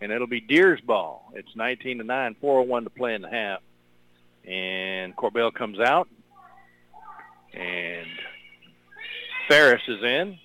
[0.00, 1.30] And it'll be Deer's ball.
[1.34, 3.60] It's 19 to 9, 401 to play in the half.
[4.46, 6.08] And Corbell comes out.
[7.52, 8.06] And
[9.48, 10.38] Ferris is in.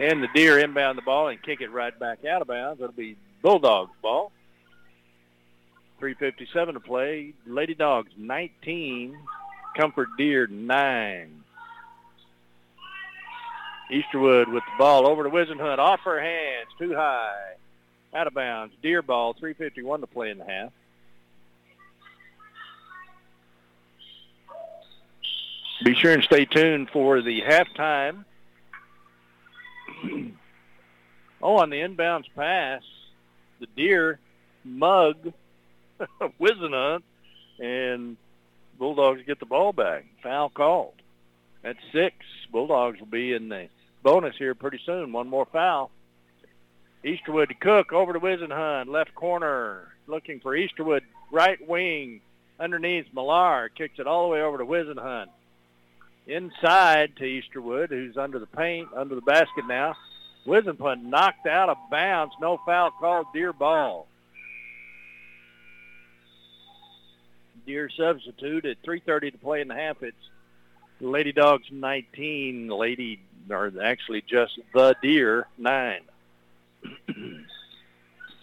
[0.00, 2.80] And the Deer inbound the ball and kick it right back out of bounds.
[2.80, 4.32] It'll be Bulldogs ball.
[6.00, 7.34] 357 to play.
[7.46, 9.16] Lady Dogs 19.
[9.76, 11.43] Comfort Deer 9.
[13.90, 15.78] Easterwood with the ball over to Whisenhunt.
[15.78, 16.68] Off her hands.
[16.78, 17.54] Too high.
[18.14, 18.74] Out of bounds.
[18.82, 19.34] Deer ball.
[19.34, 20.72] 351 to play in the half.
[25.84, 28.24] Be sure and stay tuned for the halftime.
[31.42, 32.82] oh, on the inbounds pass,
[33.60, 34.18] the Deer
[34.64, 35.32] mug
[36.40, 37.02] Whisenhunt,
[37.58, 38.16] and
[38.78, 40.06] Bulldogs get the ball back.
[40.22, 40.94] Foul called.
[41.64, 42.14] That's six.
[42.52, 43.68] Bulldogs will be in the
[44.02, 45.12] bonus here pretty soon.
[45.12, 45.90] One more foul.
[47.02, 48.88] Easterwood to Cook over to Whisenhunt.
[48.88, 51.00] Left corner looking for Easterwood.
[51.32, 52.20] Right wing
[52.60, 53.70] underneath Millar.
[53.70, 55.28] Kicks it all the way over to Whisenhunt.
[56.26, 59.94] Inside to Easterwood, who's under the paint, under the basket now.
[60.46, 62.34] Whisenhunt knocked out of bounds.
[62.40, 63.26] No foul called.
[63.32, 64.06] Deer ball.
[67.66, 70.02] Deer substitute at 3.30 to play in the half.
[70.02, 70.16] It's
[71.04, 76.00] Lady Dogs 19, Lady, or actually just the Deer 9.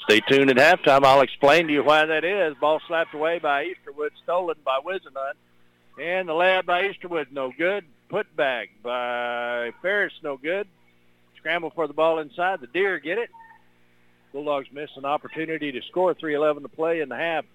[0.04, 1.04] Stay tuned at halftime.
[1.04, 2.56] I'll explain to you why that is.
[2.60, 5.34] Ball slapped away by Easterwood, stolen by Whisenhunt.
[6.00, 7.86] And the layup by Easterwood, no good.
[8.10, 10.67] Put back by Ferris, no good.
[11.38, 12.62] Scramble for the ball inside.
[12.62, 13.30] The Deer get it.
[14.34, 16.13] Bulldogs miss an opportunity to score.
[16.13, 17.45] 3.11 to play in the half.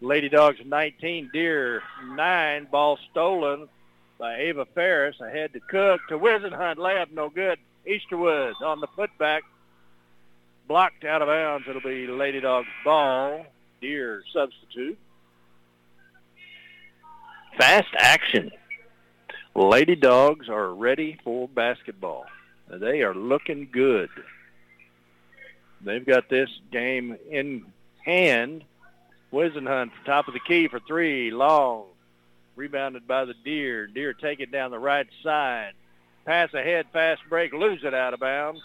[0.00, 2.68] Lady Dogs 19, Deer 9.
[2.70, 3.68] Ball stolen
[4.20, 5.18] by Ava Ferris.
[5.20, 6.76] Ahead to Cook to Whisenhunt.
[6.76, 7.58] Layup no good.
[7.88, 9.40] Easterwood on the putback.
[10.68, 11.66] blocked out of bounds.
[11.66, 13.46] It'll be Lady Dog's ball.
[13.80, 14.98] Deer substitute.
[17.56, 18.52] Fast action.
[19.56, 22.26] Lady Dogs are ready for basketball.
[22.68, 24.10] They are looking good.
[25.80, 27.64] They've got this game in
[28.04, 28.64] hand.
[29.32, 31.30] Whisenhunt, top of the key for three.
[31.30, 31.86] Long.
[32.60, 33.86] Rebounded by the Deer.
[33.86, 35.72] Deer take it down the right side.
[36.26, 38.60] Pass ahead, fast break, lose it out of bounds.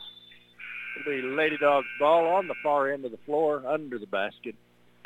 [0.99, 4.55] It'll be Lady Dogs ball on the far end of the floor, under the basket.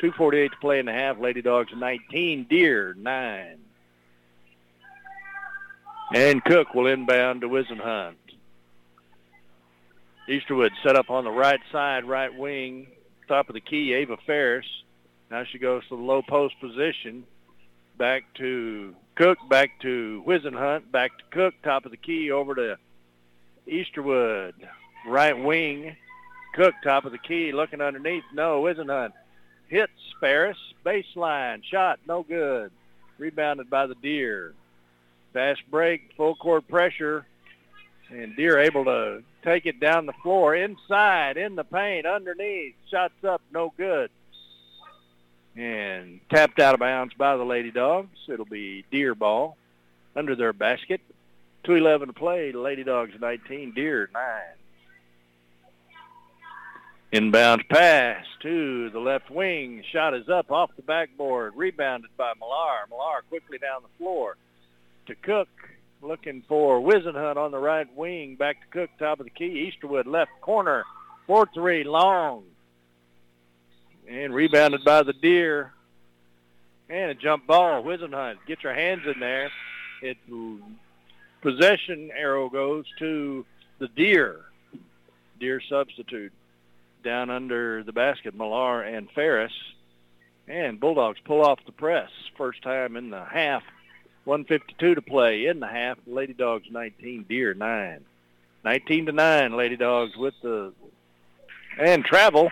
[0.00, 1.20] 2.48 to play in the half.
[1.20, 3.58] Lady Dogs 19, Deer 9.
[6.12, 8.16] And Cook will inbound to Whisenhunt.
[10.28, 12.88] Easterwood set up on the right side, right wing,
[13.28, 14.66] top of the key, Ava Ferris.
[15.30, 17.24] Now she goes to the low post position.
[18.00, 22.78] Back to Cook, back to Whisenhunt, back to Cook, top of the key, over to
[23.68, 24.54] Easterwood.
[25.06, 25.96] Right wing,
[26.54, 28.24] Cook, top of the key, looking underneath.
[28.32, 29.12] No, Whisenhunt.
[29.68, 32.72] Hits Ferris, baseline, shot, no good.
[33.18, 34.54] Rebounded by the Deer.
[35.34, 37.26] Fast break, full court pressure,
[38.08, 42.76] and Deer able to take it down the floor, inside, in the paint, underneath.
[42.90, 44.10] Shots up, no good.
[45.56, 48.16] And tapped out of bounds by the Lady Dogs.
[48.28, 49.56] It'll be Deer ball
[50.14, 51.00] under their basket.
[51.64, 52.52] 2.11 to play.
[52.52, 54.22] Lady Dogs 19, Deer 9.
[57.12, 59.82] Inbound pass to the left wing.
[59.92, 61.54] Shot is up off the backboard.
[61.56, 62.86] Rebounded by Millar.
[62.88, 64.36] Millar quickly down the floor
[65.06, 65.48] to Cook.
[66.02, 68.36] Looking for Whisenhunt on the right wing.
[68.36, 69.70] Back to Cook, top of the key.
[69.70, 70.84] Easterwood left corner.
[71.28, 72.44] 4-3 long.
[74.10, 75.72] And rebounded by the Deer.
[76.88, 77.84] And a jump ball.
[77.84, 78.38] Whisenhunt.
[78.46, 79.50] Get your hands in there.
[80.02, 80.16] It
[81.40, 83.46] possession arrow goes to
[83.78, 84.40] the Deer.
[85.38, 86.32] Deer substitute
[87.04, 89.52] down under the basket, Millar and Ferris.
[90.48, 92.10] And Bulldogs pull off the press.
[92.36, 93.62] First time in the half.
[94.24, 95.98] 152 to play in the half.
[96.06, 98.04] Lady Dogs 19, Deer 9.
[98.64, 100.72] 19 to 9, Lady Dogs with the
[101.78, 102.50] and travel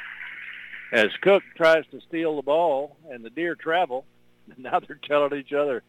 [0.93, 4.05] as Cook tries to steal the ball and the Deer travel.
[4.57, 5.83] Now they're telling each other,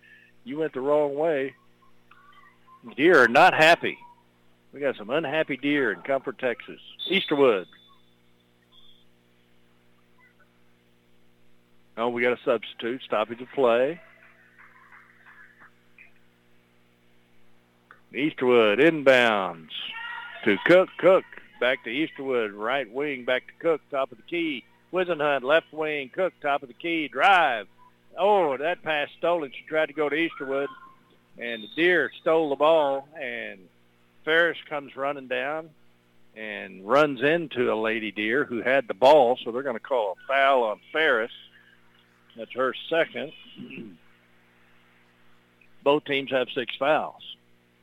[0.44, 1.56] you went the wrong way.
[2.98, 3.98] Deer are not happy.
[4.74, 6.82] We got some unhappy deer in Comfort, Texas.
[7.10, 7.68] Easterwood
[12.00, 13.02] Oh, we got a substitute.
[13.04, 14.00] Stoppage of play.
[18.14, 19.72] Easterwood inbounds
[20.46, 20.88] to Cook.
[20.98, 21.26] Cook
[21.60, 22.52] back to Easterwood.
[22.54, 23.82] Right wing back to Cook.
[23.92, 24.64] Top of the key.
[24.92, 26.10] Whisenhunt left wing.
[26.10, 27.08] Cook top of the key.
[27.08, 27.68] Drive.
[28.18, 29.52] Oh, that pass stolen.
[29.56, 30.68] She tried to go to Easterwood,
[31.38, 33.60] and the Deer stole the ball, and
[34.26, 35.70] Ferris comes running down
[36.36, 40.14] and runs into a Lady Deer who had the ball, so they're going to call
[40.14, 41.32] a foul on Ferris.
[42.36, 43.32] That's her second.
[45.84, 47.24] Both teams have six fouls.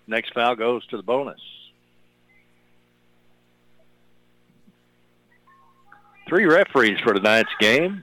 [0.06, 1.40] Next foul goes to the bonus.
[6.28, 8.02] Three referees for tonight's game.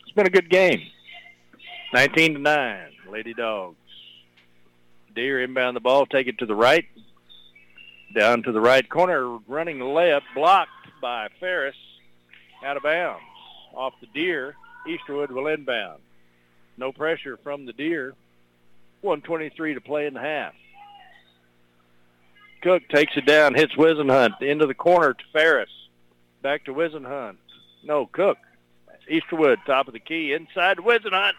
[0.00, 0.82] It's been a good game.
[1.92, 3.76] 19 to 9, Lady Dogs.
[5.14, 6.86] Deer inbound the ball, take it to the right.
[8.14, 11.76] Down to the right corner, running layup, blocked by Ferris.
[12.64, 13.22] Out of bounds.
[13.74, 14.56] Off the Deer.
[14.88, 16.00] Easterwood will inbound.
[16.76, 18.14] No pressure from the Deer.
[19.02, 20.54] 123 to play in the half.
[22.62, 25.70] Cook takes it down, hits Whisenhunt into the corner to Ferris.
[26.46, 27.38] Back to Whisenhunt.
[27.82, 28.38] No, Cook.
[29.10, 31.32] Easterwood, top of the key, inside Whisenhunt.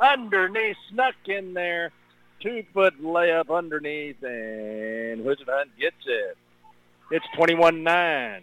[0.00, 1.90] Underneath, snuck in there.
[2.38, 6.36] Two-foot layup underneath, and Whisenhunt gets it.
[7.10, 8.42] It's 21-9.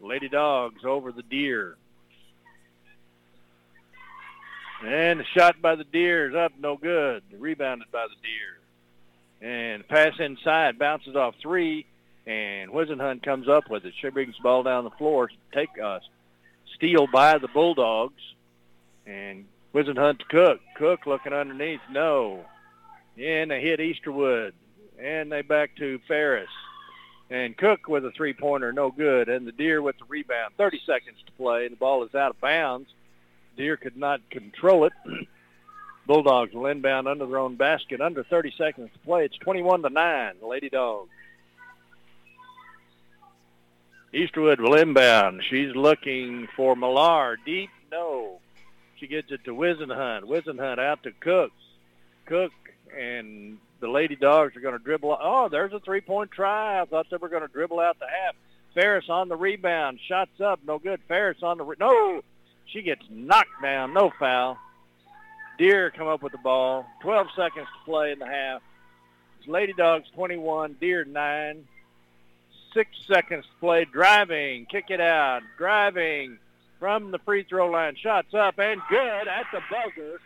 [0.00, 1.74] Lady Dogs over the Deer.
[4.86, 7.24] And the shot by the Deer is up, no good.
[7.36, 9.72] Rebounded by the Deer.
[9.74, 11.84] And pass inside, bounces off three,
[12.26, 13.94] and Whisenhunt comes up with it.
[14.00, 16.00] She brings the ball down the floor, take uh,
[16.74, 18.22] steal by the Bulldogs,
[19.06, 20.60] and Whisenhunt to Cook.
[20.76, 22.44] Cook looking underneath, no.
[23.18, 24.52] And they hit Easterwood,
[24.98, 26.48] and they back to Ferris.
[27.30, 29.28] And Cook with a three-pointer, no good.
[29.28, 30.54] And the Deer with the rebound.
[30.56, 31.64] 30 seconds to play.
[31.64, 32.88] And the ball is out of bounds.
[33.56, 34.92] Deer could not control it.
[36.06, 38.00] Bulldogs will inbound under their own basket.
[38.00, 39.24] Under 30 seconds to play.
[39.24, 40.34] It's 21 to 9.
[40.42, 41.10] Lady Dogs.
[44.14, 45.42] Easterwood will inbound.
[45.50, 47.36] She's looking for Millar.
[47.44, 48.38] Deep, no.
[49.00, 50.22] She gets it to Whisenhunt.
[50.22, 51.50] Whisenhunt out to Cook.
[52.26, 52.52] Cook
[52.96, 55.18] and the Lady Dogs are going to dribble.
[55.20, 56.80] Oh, there's a three-point try.
[56.80, 58.36] I thought they were going to dribble out the half.
[58.72, 59.98] Ferris on the rebound.
[60.08, 60.60] Shots up.
[60.64, 61.00] No good.
[61.08, 61.64] Ferris on the...
[61.64, 62.22] Re- no!
[62.66, 63.94] She gets knocked down.
[63.94, 64.58] No foul.
[65.58, 66.86] Deer come up with the ball.
[67.02, 68.62] 12 seconds to play in the half.
[69.40, 71.64] It's Lady Dogs 21, Deer 9.
[72.74, 73.84] Six seconds to play.
[73.84, 74.66] Driving.
[74.66, 75.42] Kick it out.
[75.56, 76.38] Driving
[76.80, 77.96] from the free throw line.
[77.96, 80.20] Shots up and good at the buzzer.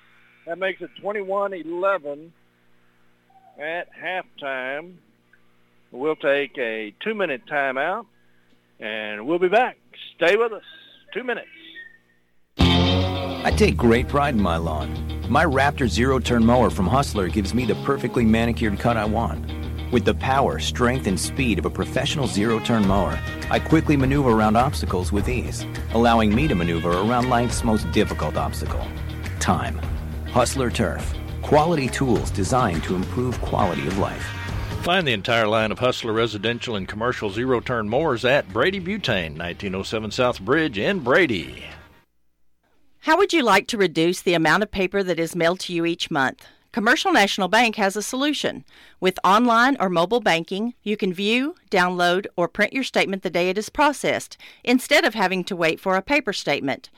[0.47, 2.31] That makes it 21-11
[3.61, 4.95] at halftime.
[5.93, 8.07] We'll take a two-minute timeout,
[8.81, 9.79] and we'll be back.
[10.17, 10.63] Stay with us.
[11.13, 11.49] Two minutes.
[12.59, 15.23] I take great pride in my lawn.
[15.29, 19.58] My Raptor zero-turn mower from Hustler gives me the perfectly manicured cut I want.
[19.91, 23.19] With the power, strength, and speed of a professional zero-turn mower,
[23.51, 25.65] I quickly maneuver around obstacles with ease,
[25.95, 28.87] allowing me to maneuver around life's most difficult obstacle,
[29.41, 29.79] time.
[30.27, 31.15] Hustler Turf.
[31.41, 34.27] Quality tools designed to improve quality of life.
[34.83, 39.39] Find the entire line of Hustler residential and commercial zero turn mowers at Brady Butane,
[39.39, 41.65] 1907 South Bridge in Brady.
[43.01, 45.87] How would you like to reduce the amount of paper that is mailed to you
[45.87, 46.47] each month?
[46.71, 48.63] Commercial National Bank has a solution.
[49.01, 53.49] With online or mobile banking, you can view, download, or print your statement the day
[53.49, 56.91] it is processed instead of having to wait for a paper statement.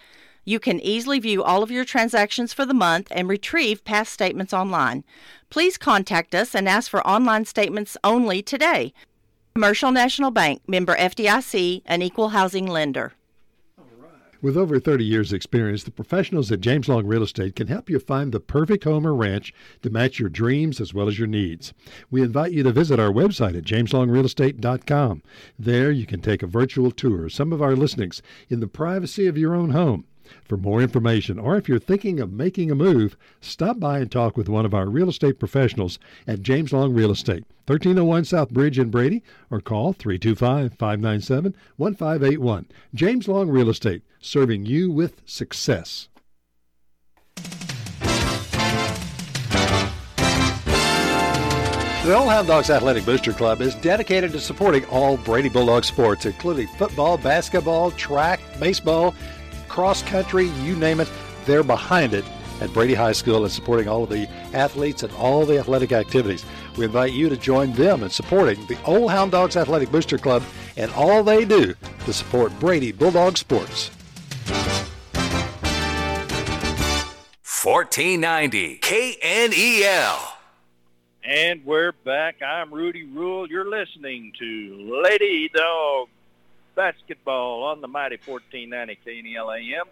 [0.44, 4.52] You can easily view all of your transactions for the month and retrieve past statements
[4.52, 5.04] online.
[5.50, 8.92] Please contact us and ask for online statements only today.
[9.54, 13.12] Commercial National Bank, member FDIC, an equal housing lender.
[14.42, 17.98] With over 30 years' experience, the professionals at James Long Real Estate can help you
[17.98, 21.74] find the perfect home or ranch to match your dreams as well as your needs.
[22.10, 25.22] We invite you to visit our website at jameslongrealestate.com.
[25.58, 29.26] There you can take a virtual tour of some of our listings in the privacy
[29.26, 30.06] of your own home.
[30.44, 34.36] For more information, or if you're thinking of making a move, stop by and talk
[34.36, 38.78] with one of our real estate professionals at James Long Real Estate, 1301 South Bridge
[38.78, 42.66] in Brady, or call 325 597 1581.
[42.94, 46.08] James Long Real Estate, serving you with success.
[52.10, 56.24] The Old Hound Dogs Athletic Booster Club is dedicated to supporting all Brady Bulldog sports,
[56.24, 59.14] including football, basketball, track, baseball,
[59.70, 61.08] cross country, you name it,
[61.46, 62.24] they're behind it
[62.60, 66.44] at Brady High School and supporting all of the athletes and all the athletic activities.
[66.76, 70.42] We invite you to join them in supporting the Old Hound Dogs Athletic Booster Club
[70.76, 73.90] and all they do to support Brady Bulldog sports.
[77.62, 80.18] 1490 KNEL.
[81.22, 82.42] And we're back.
[82.42, 83.48] I'm Rudy Rule.
[83.48, 86.08] You're listening to Lady Dog
[86.80, 89.84] Basketball on the mighty 1490 KNEL AM.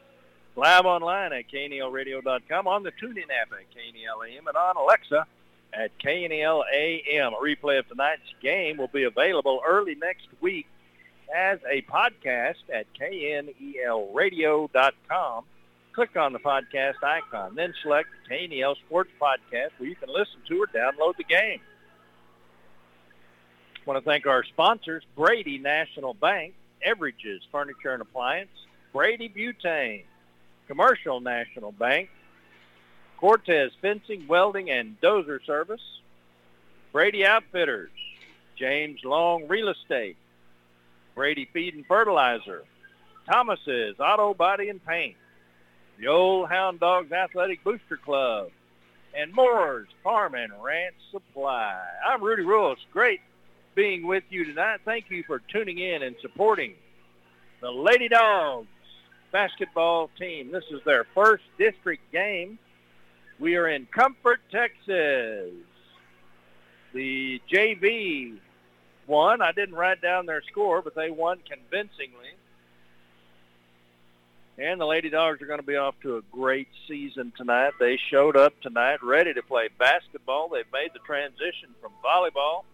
[0.57, 5.27] Live online at knelradio.com, on the TuneIn app at KNEL AM, and on Alexa
[5.75, 7.35] at KNEL AM.
[7.35, 10.67] A replay of tonight's game will be available early next week
[11.37, 15.45] as a podcast at knelradio.com
[15.93, 17.55] click on the podcast icon.
[17.55, 21.61] Then select KNEL Sports Podcast where you can listen to or download the game.
[23.77, 26.55] I want to thank our sponsors, Brady National Bank,
[26.87, 28.51] Everages Furniture and Appliance,
[28.93, 30.05] Brady Butane,
[30.67, 32.11] Commercial National Bank,
[33.19, 35.83] Cortez Fencing, Welding, and Dozer Service,
[36.93, 37.91] Brady Outfitters,
[38.57, 40.17] James Long Real Estate,
[41.15, 42.65] Brady Feed and Fertilizer,
[43.31, 45.17] Thomas's Auto Body and Paint,
[45.99, 48.51] the Old Hound Dogs Athletic Booster Club,
[49.17, 51.77] and Moore's Farm and Ranch Supply.
[52.07, 52.73] I'm Rudy Rule.
[52.73, 53.21] It's great
[53.79, 54.81] being with you tonight.
[54.85, 56.75] Thank you for tuning in and supporting
[57.61, 58.67] the Lady Dogs
[59.31, 60.51] basketball team.
[60.51, 62.59] This is their first district game.
[63.39, 65.53] We are in Comfort, Texas.
[66.93, 68.39] The JV
[69.07, 69.41] won.
[69.43, 72.35] I didn't write down their score, but they won convincingly.
[74.59, 77.75] And the Lady Dogs are going to be off to a great season tonight.
[77.79, 80.49] They showed up tonight ready to play basketball.
[80.49, 82.65] They've made the transition from volleyball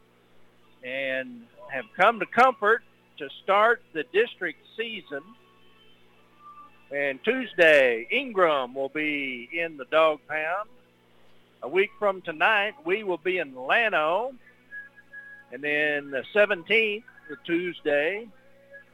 [0.85, 2.83] and have come to Comfort
[3.19, 5.23] to start the district season.
[6.91, 10.69] And Tuesday, Ingram will be in the dog pound.
[11.63, 14.35] A week from tonight, we will be in Llano.
[15.51, 18.29] And then the 17th, the Tuesday,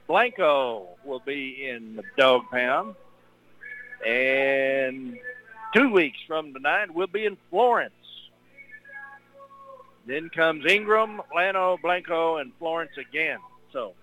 [0.07, 2.95] Blanco will be in the dog pound.
[4.07, 5.19] And
[5.75, 7.93] two weeks from tonight, we'll be in Florence.
[10.07, 13.39] Then comes Ingram, Llano, Blanco, and Florence again.
[13.73, 13.95] So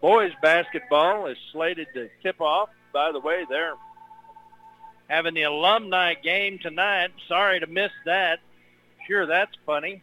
[0.00, 2.70] boys basketball is slated to tip off.
[2.92, 3.74] By the way, they're
[5.08, 7.10] having the alumni game tonight.
[7.28, 8.40] Sorry to miss that.
[9.06, 10.02] Sure, that's funny.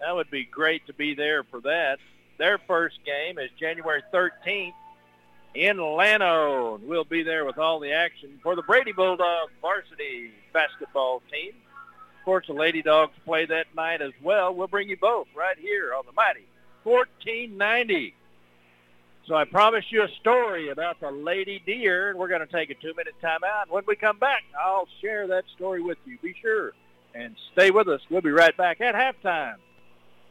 [0.00, 1.98] That would be great to be there for that.
[2.38, 4.72] Their first game is January 13th
[5.54, 6.76] in Llano.
[6.76, 11.52] And we'll be there with all the action for the Brady Bulldog varsity basketball team.
[12.20, 14.54] Of course, the Lady Dogs play that night as well.
[14.54, 16.46] We'll bring you both right here on the Mighty
[16.84, 18.14] 1490.
[19.26, 22.68] So I promised you a story about the Lady Deer, and we're going to take
[22.68, 23.70] a two-minute timeout.
[23.70, 26.18] When we come back, I'll share that story with you.
[26.22, 26.72] Be sure
[27.14, 28.02] and stay with us.
[28.10, 29.56] We'll be right back at halftime.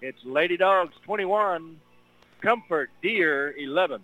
[0.02, 1.80] It's Lady Dogs 21,
[2.42, 4.02] Comfort Deer 11.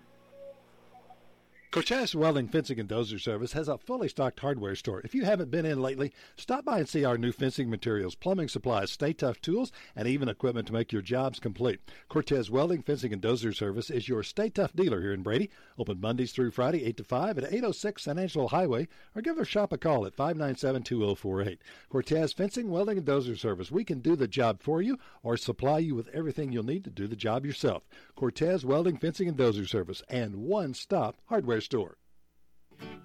[1.75, 5.01] Cortez Welding Fencing and Dozer Service has a fully stocked hardware store.
[5.03, 8.47] If you haven't been in lately, stop by and see our new fencing materials, plumbing
[8.47, 11.81] supplies, stay tough tools, and even equipment to make your jobs complete.
[12.07, 15.49] Cortez Welding Fencing and Dozer Service is your stay tough dealer here in Brady.
[15.77, 19.43] Open Mondays through Friday, 8 to 5 at 806 San Angelo Highway, or give our
[19.43, 21.59] shop a call at 597 2048.
[21.89, 23.69] Cortez Fencing, Welding, and Dozer Service.
[23.69, 26.89] We can do the job for you or supply you with everything you'll need to
[26.89, 27.83] do the job yourself.
[28.15, 31.97] Cortez Welding, Fencing, and Dozer Service, and one stop hardware store.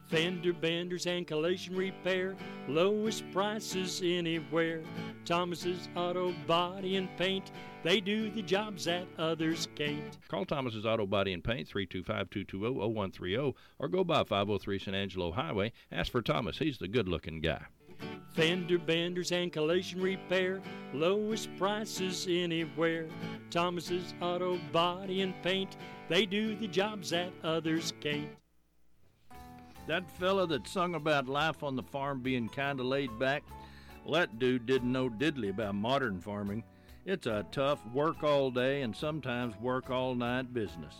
[0.08, 2.34] Fender benders and collision repair,
[2.66, 4.82] lowest prices anywhere.
[5.24, 7.52] Thomas's Auto Body and Paint,
[7.84, 10.18] they do the jobs that others can't.
[10.28, 15.72] Call Thomas's Auto Body and Paint 325-220-0130 or go by 503 San Angelo Highway.
[15.92, 16.58] Ask for Thomas.
[16.58, 17.62] He's the good-looking guy.
[18.32, 20.60] Fender benders and collision repair,
[20.92, 23.06] lowest prices anywhere.
[23.50, 25.76] Thomas's Auto Body and Paint,
[26.08, 28.39] they do the jobs that others can't.
[29.90, 33.42] That fella that sung about life on the farm being kinda laid back,
[34.04, 36.62] well, that dude didn't know diddly about modern farming.
[37.04, 40.94] It's a tough work all day and sometimes work all night business.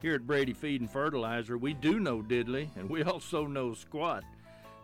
[0.00, 4.22] Here at Brady Feed and Fertilizer, we do know diddly and we also know squat.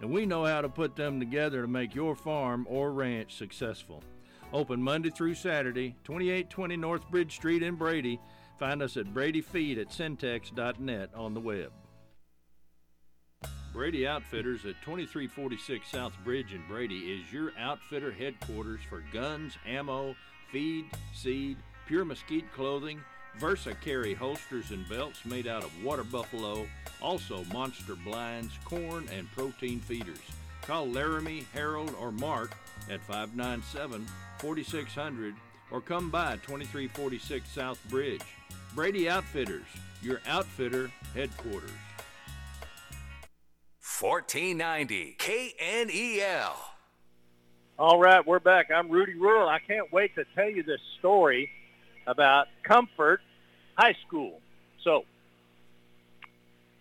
[0.01, 4.03] And we know how to put them together to make your farm or ranch successful.
[4.53, 8.19] Open Monday through Saturday, 2820 North Bridge Street in Brady.
[8.59, 11.71] Find us at bradyfeed at syntex.net on the web.
[13.75, 20.15] Brady Outfitters at 2346 South Bridge in Brady is your outfitter headquarters for guns, ammo,
[20.53, 21.57] feed, seed,
[21.89, 23.01] pure mesquite clothing,
[23.41, 26.69] Versacarry holsters and belts made out of water buffalo,
[27.03, 30.23] also monster blinds, corn, and protein feeders.
[30.63, 32.53] Call Laramie, Harold, or Mark
[32.89, 34.07] at 597
[34.39, 35.35] 4600
[35.73, 38.23] or come by 2346 South Bridge.
[38.73, 39.67] Brady Outfitters,
[40.01, 41.71] your outfitter headquarters.
[44.01, 46.53] 1490 KNEL.
[47.79, 48.71] All right, we're back.
[48.75, 49.49] I'm Rudy Rule.
[49.49, 51.49] I can't wait to tell you this story
[52.05, 53.21] about Comfort
[53.77, 54.41] High School.
[54.83, 55.05] So,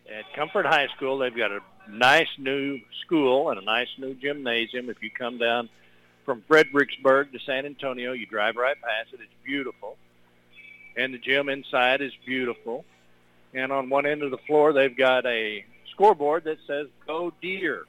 [0.09, 4.89] at Comfort High School, they've got a nice new school and a nice new gymnasium.
[4.89, 5.69] If you come down
[6.25, 9.19] from Fredericksburg to San Antonio, you drive right past it.
[9.21, 9.97] It's beautiful.
[10.97, 12.85] And the gym inside is beautiful.
[13.53, 15.63] And on one end of the floor, they've got a
[15.93, 17.83] scoreboard that says Go Deer.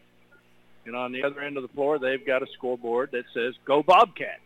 [0.87, 3.83] And on the other end of the floor, they've got a scoreboard that says Go
[3.83, 4.41] Bobcats.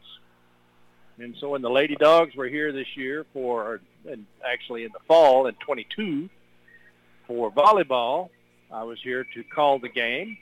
[1.19, 5.01] And so when the Lady Dogs were here this year for, and actually in the
[5.09, 6.31] fall in 22
[7.27, 8.31] for volleyball,
[8.71, 10.39] I was here to call the game.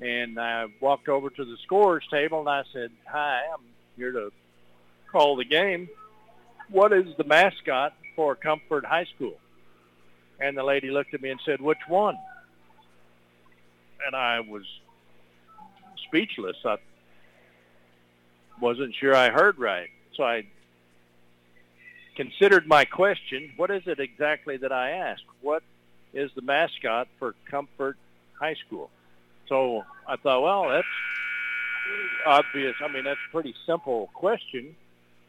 [0.00, 3.64] And I walked over to the scorers table and I said, hi, I'm
[3.96, 4.32] here to
[5.12, 5.88] call the game.
[6.70, 9.36] What is the mascot for Comfort High School?
[10.40, 12.16] And the lady looked at me and said, which one?
[14.06, 14.64] And I was
[16.06, 16.56] speechless.
[16.64, 16.76] I
[18.60, 19.88] wasn't sure I heard right.
[20.16, 20.46] So I
[22.16, 23.52] considered my question.
[23.56, 25.24] What is it exactly that I asked?
[25.40, 25.62] What
[26.12, 27.96] is the mascot for Comfort
[28.38, 28.90] High School?
[29.48, 30.86] So I thought, well, that's
[32.26, 32.74] obvious.
[32.82, 34.74] I mean, that's a pretty simple question.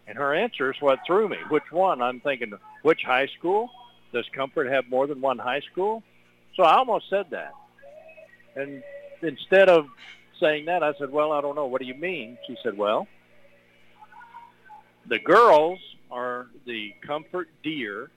[0.08, 1.38] And her answer is what threw me.
[1.50, 2.02] Which one?
[2.02, 3.70] I'm thinking, which high school?
[4.12, 6.04] Does Comfort have more than one high school?
[6.56, 7.54] So I almost said that.
[8.56, 8.84] And
[9.22, 9.88] instead of
[10.40, 11.66] saying that, I said, well, I don't know.
[11.66, 12.38] What do you mean?
[12.48, 13.08] She said, well,
[15.08, 15.80] the girls
[16.12, 18.10] are the Comfort Deer,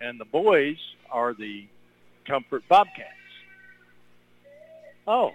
[0.00, 0.76] and the boys
[1.10, 1.66] are the
[2.26, 3.08] Comfort Bobcats.
[5.06, 5.32] Oh,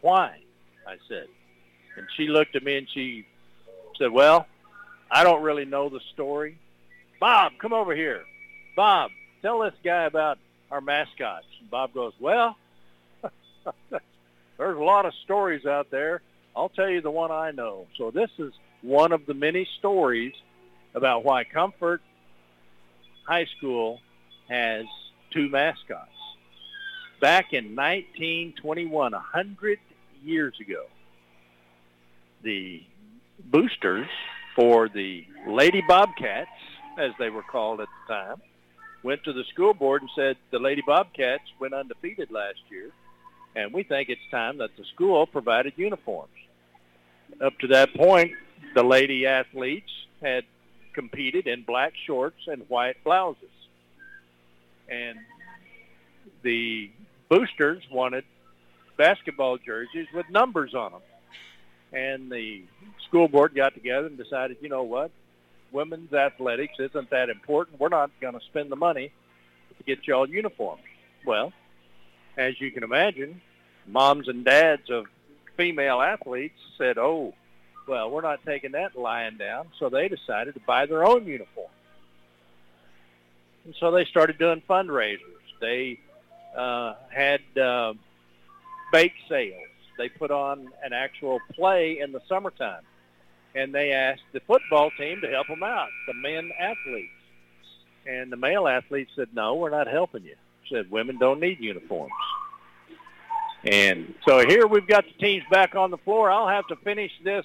[0.00, 0.40] why?
[0.86, 1.26] I said.
[1.96, 3.26] And she looked at me and she
[3.98, 4.46] said, well,
[5.10, 6.58] I don't really know the story.
[7.20, 8.22] Bob, come over here.
[8.76, 9.10] Bob,
[9.42, 10.38] tell this guy about
[10.70, 11.46] our mascots.
[11.70, 12.56] Bob goes, well,
[14.58, 16.22] there's a lot of stories out there.
[16.56, 17.86] I'll tell you the one I know.
[17.96, 18.52] So this is
[18.82, 20.32] one of the many stories
[20.94, 22.00] about why Comfort
[23.24, 24.00] High School
[24.48, 24.84] has
[25.32, 26.10] two mascots.
[27.20, 29.78] Back in 1921, 100
[30.24, 30.84] years ago,
[32.42, 32.82] the
[33.44, 34.08] boosters
[34.54, 36.48] for the Lady Bobcats
[36.98, 38.42] as they were called at the time,
[39.02, 42.90] went to the school board and said the Lady Bobcats went undefeated last year,
[43.58, 46.30] and we think it's time that the school provided uniforms.
[47.44, 48.32] Up to that point,
[48.76, 49.90] the lady athletes
[50.22, 50.44] had
[50.92, 53.50] competed in black shorts and white blouses.
[54.88, 55.18] And
[56.42, 56.88] the
[57.28, 58.22] boosters wanted
[58.96, 61.02] basketball jerseys with numbers on them.
[61.92, 62.62] And the
[63.08, 65.10] school board got together and decided, you know what,
[65.72, 67.80] women's athletics isn't that important.
[67.80, 69.10] We're not going to spend the money
[69.76, 70.82] to get y'all uniforms.
[71.26, 71.52] Well,
[72.36, 73.40] as you can imagine,
[73.90, 75.06] moms and dads of
[75.56, 77.34] female athletes said, oh,
[77.86, 79.68] well, we're not taking that lying down.
[79.78, 81.70] So they decided to buy their own uniform.
[83.64, 85.20] And so they started doing fundraisers.
[85.60, 85.98] They
[86.56, 87.94] uh, had uh,
[88.92, 89.62] bake sales.
[89.96, 92.82] They put on an actual play in the summertime
[93.54, 97.12] and they asked the football team to help them out, the men athletes.
[98.06, 100.36] And the male athletes said, no, we're not helping you.
[100.70, 102.12] Said women don't need uniforms.
[103.64, 106.30] And so here we've got the teams back on the floor.
[106.30, 107.44] I'll have to finish this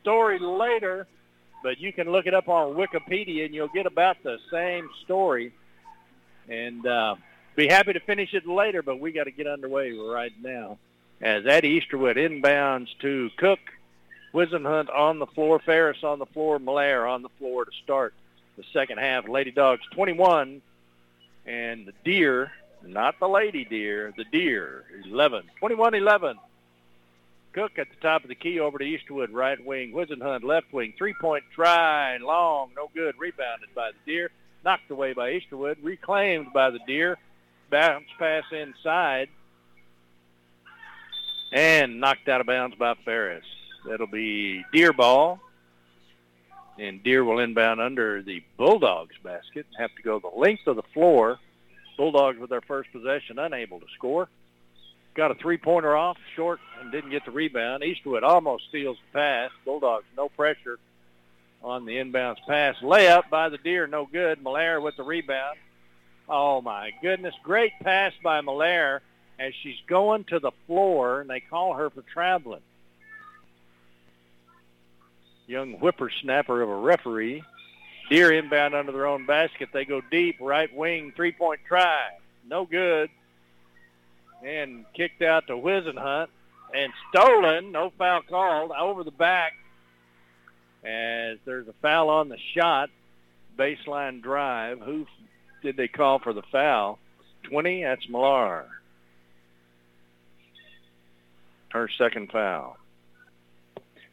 [0.00, 1.06] story later,
[1.62, 5.52] but you can look it up on Wikipedia and you'll get about the same story.
[6.48, 7.16] And uh,
[7.56, 10.78] be happy to finish it later, but we got to get underway right now.
[11.20, 13.60] As Eddie Easterwood inbounds to Cook
[14.32, 18.14] Whisenhunt on the floor, Ferris on the floor, Malaire on the floor to start
[18.56, 19.28] the second half.
[19.28, 20.60] Lady Dogs 21
[21.46, 22.52] and the Deer,
[22.86, 25.44] not the Lady Deer, the Deer 11.
[25.62, 26.36] 21-11.
[27.52, 29.92] Cook at the top of the key over to Easterwood, right wing.
[29.92, 30.92] Whisenhunt, left wing.
[30.98, 33.14] Three-point try, long, no good.
[33.18, 34.30] Rebounded by the Deer.
[34.64, 35.76] Knocked away by Easterwood.
[35.82, 37.16] Reclaimed by the Deer.
[37.70, 39.28] Bounce pass inside.
[41.52, 43.44] And knocked out of bounds by Ferris.
[43.86, 45.38] That'll be Deer ball.
[46.76, 49.66] And Deer will inbound under the Bulldogs basket.
[49.78, 51.38] Have to go the length of the floor.
[51.96, 54.28] Bulldogs with their first possession, unable to score.
[55.14, 57.82] Got a three-pointer off, short, and didn't get the rebound.
[57.82, 59.50] Easterwood almost steals the pass.
[59.64, 60.78] Bulldogs, no pressure
[61.62, 62.76] on the inbounds pass.
[62.82, 64.42] Layup by the Deer, no good.
[64.42, 65.56] Malaire with the rebound.
[66.28, 67.34] Oh, my goodness.
[67.42, 69.02] Great pass by Malaire
[69.38, 72.62] as she's going to the floor, and they call her for traveling
[75.46, 77.42] young whippersnapper of a referee.
[78.10, 79.70] Deer inbound under their own basket.
[79.72, 82.10] They go deep, right wing, three-point try.
[82.48, 83.10] No good.
[84.44, 86.28] And kicked out to Whisenhunt.
[86.74, 89.52] And stolen, no foul called, over the back.
[90.84, 92.90] As there's a foul on the shot,
[93.56, 94.80] baseline drive.
[94.80, 95.06] Who
[95.62, 96.98] did they call for the foul?
[97.44, 98.66] 20, that's Millar.
[101.70, 102.76] Her second foul.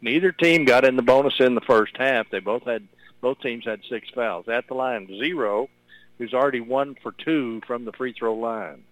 [0.01, 2.29] Neither team got in the bonus in the first half.
[2.29, 2.87] They both had
[3.21, 4.47] both teams had six fouls.
[4.47, 5.69] At the line, zero,
[6.17, 8.83] who's already one for two from the free throw line.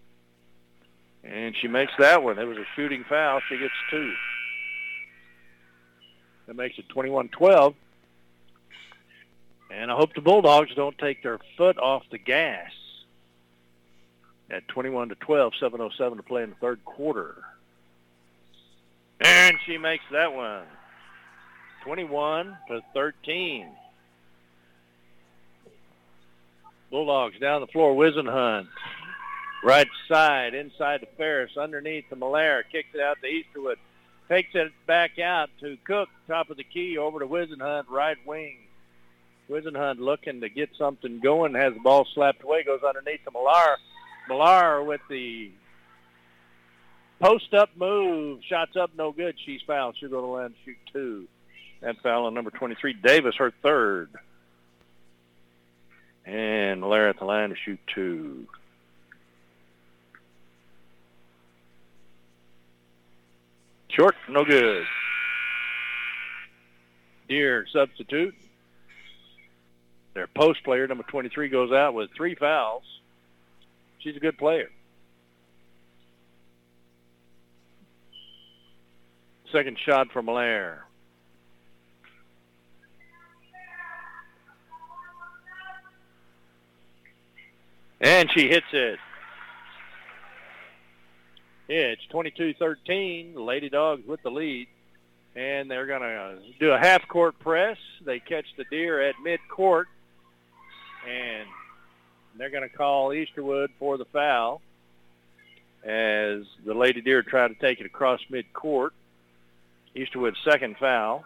[1.23, 2.39] And she makes that one.
[2.39, 3.41] It was a shooting foul.
[3.49, 4.13] She gets two.
[6.47, 7.75] That makes it 21-12.
[9.71, 12.71] And I hope the Bulldogs don't take their foot off the gas
[14.49, 17.35] at 21 to 12, 707 to play in the third quarter.
[19.21, 20.63] And she makes that one.
[21.83, 23.67] 21 to 13.
[26.89, 27.93] Bulldogs down the floor.
[27.93, 28.67] Whisenhunt.
[29.63, 32.63] Right side, inside to Ferris, underneath to Malaire.
[32.71, 33.75] Kicks it out to Easterwood.
[34.29, 38.57] Takes it back out to Cook, top of the key, over to Whisenhunt, right wing.
[39.49, 43.77] Whisenhunt looking to get something going, has the ball slapped away, goes underneath to Millar.
[44.29, 45.51] Millar with the
[47.19, 48.41] post-up move.
[48.47, 49.35] Shots up, no good.
[49.45, 49.95] She's fouled.
[49.99, 51.27] She'll go to line shoot two.
[51.81, 54.09] That foul on number 23, Davis, her third.
[56.25, 58.47] And Malaire at the line to shoot two.
[63.89, 64.85] Short, no good.
[67.27, 68.35] Deer substitute.
[70.13, 72.83] Their post player, number 23, goes out with three fouls.
[73.99, 74.69] She's a good player.
[79.51, 80.85] Second shot from Malaire.
[88.01, 88.99] And she hits it.
[91.67, 93.33] It's 22-13.
[93.33, 94.67] The Lady Dogs with the lead.
[95.35, 97.77] And they're going to do a half-court press.
[98.03, 99.87] They catch the deer at mid-court.
[101.07, 101.47] And
[102.37, 104.61] they're going to call Easterwood for the foul
[105.83, 108.93] as the Lady Deer try to take it across mid-court.
[109.95, 111.23] Easterwood's second foul.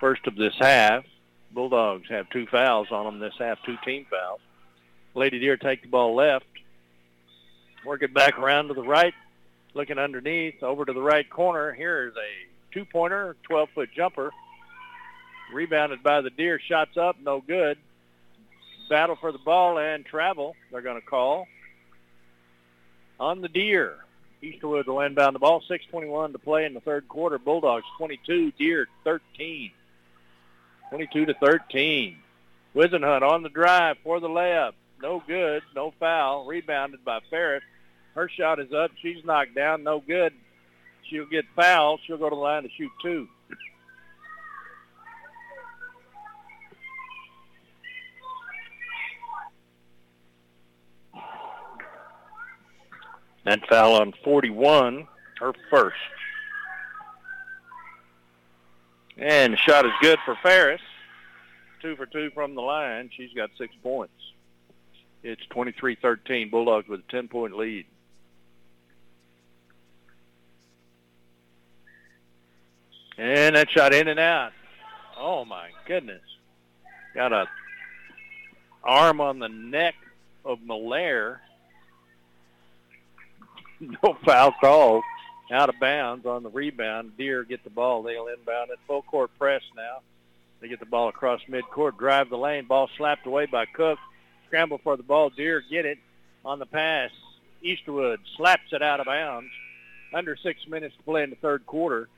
[0.00, 1.04] First of this half.
[1.52, 4.40] Bulldogs have two fouls on them this half, two team fouls.
[5.14, 6.46] Lady Deer take the ball left.
[7.84, 9.14] Work it back around to the right.
[9.74, 11.72] Looking underneath, over to the right corner.
[11.72, 14.30] Here is a two-pointer, 12-foot jumper.
[15.52, 16.60] Rebounded by the Deer.
[16.60, 17.78] Shots up, no good.
[18.88, 21.46] Battle for the ball and travel, they're going to call.
[23.18, 23.96] On the Deer.
[24.42, 25.62] Easterwood will inbound the ball.
[25.70, 27.38] 6.21 to play in the third quarter.
[27.38, 29.70] Bulldogs 22, Deer 13.
[30.88, 32.16] 22 to 13.
[32.74, 34.72] Whisenhunt on the drive for the layup.
[35.02, 35.62] No good.
[35.74, 36.46] No foul.
[36.46, 37.62] Rebounded by Ferris.
[38.14, 38.90] Her shot is up.
[39.00, 39.82] She's knocked down.
[39.82, 40.32] No good.
[41.08, 42.00] She'll get fouled.
[42.06, 43.28] She'll go to the line to shoot two.
[53.44, 55.08] That foul on 41,
[55.40, 55.96] her first.
[59.16, 60.80] And the shot is good for Ferris.
[61.80, 63.10] Two for two from the line.
[63.16, 64.12] She's got six points.
[65.22, 66.50] It's 23-13.
[66.50, 67.86] Bulldogs with a 10-point lead.
[73.18, 74.52] And that shot in and out.
[75.18, 76.22] Oh, my goodness.
[77.14, 77.46] Got a
[78.82, 79.94] arm on the neck
[80.44, 81.42] of Malaire.
[83.80, 85.02] no foul call.
[85.52, 87.16] Out of bounds on the rebound.
[87.18, 88.02] Deer get the ball.
[88.02, 88.78] They'll inbound it.
[88.86, 89.98] Full court press now.
[90.60, 91.98] They get the ball across midcourt.
[91.98, 92.66] Drive the lane.
[92.66, 93.98] Ball slapped away by Cook.
[94.50, 95.30] Scramble for the ball.
[95.30, 95.98] Deer get it
[96.44, 97.10] on the pass.
[97.64, 99.48] Easterwood slaps it out of bounds.
[100.12, 102.08] Under six minutes to play in the third quarter.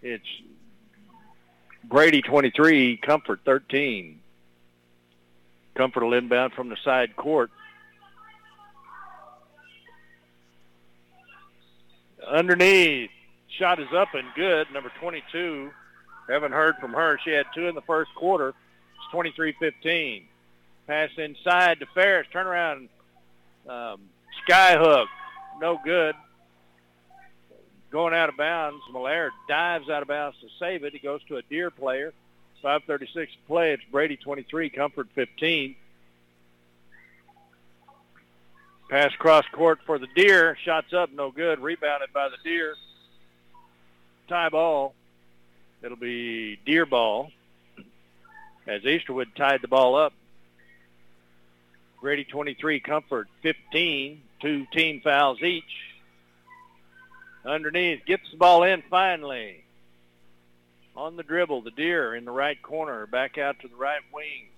[0.00, 0.24] It's
[1.82, 4.20] Brady 23, Comfort 13.
[5.74, 7.50] Comfort will inbound from the side court.
[12.24, 13.10] Underneath,
[13.58, 14.70] shot is up and good.
[14.72, 15.72] Number 22,
[16.28, 17.18] haven't heard from her.
[17.24, 18.50] She had two in the first quarter.
[18.50, 20.26] It's 23-15.
[20.90, 22.26] Pass inside to Ferris.
[22.32, 22.88] Turn around.
[23.68, 24.00] Um,
[24.42, 25.06] sky hook.
[25.60, 26.16] No good.
[27.92, 28.82] Going out of bounds.
[28.90, 30.92] Malaire dives out of bounds to save it.
[30.92, 32.12] He goes to a Deer player.
[32.64, 33.72] 5.36 to play.
[33.72, 35.76] It's Brady 23, Comfort 15.
[38.90, 40.58] Pass cross court for the Deer.
[40.64, 41.60] Shots up, no good.
[41.60, 42.74] Rebounded by the Deer.
[44.26, 44.94] Tie ball.
[45.84, 47.30] It'll be Deer ball
[48.66, 50.14] as Easterwood tied the ball up.
[52.00, 54.22] Brady 23, Comfort 15.
[54.40, 55.64] Two team fouls each.
[57.44, 59.64] Underneath, gets the ball in finally.
[60.96, 64.48] On the dribble, the Deer in the right corner, back out to the right wing.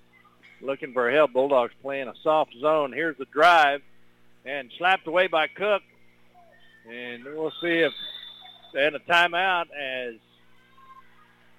[0.61, 1.33] Looking for help.
[1.33, 2.93] Bulldogs playing a soft zone.
[2.93, 3.83] Here's the drive
[4.45, 5.83] and slapped away by Cook.
[6.89, 7.93] And we'll see if
[8.75, 10.15] and a timeout as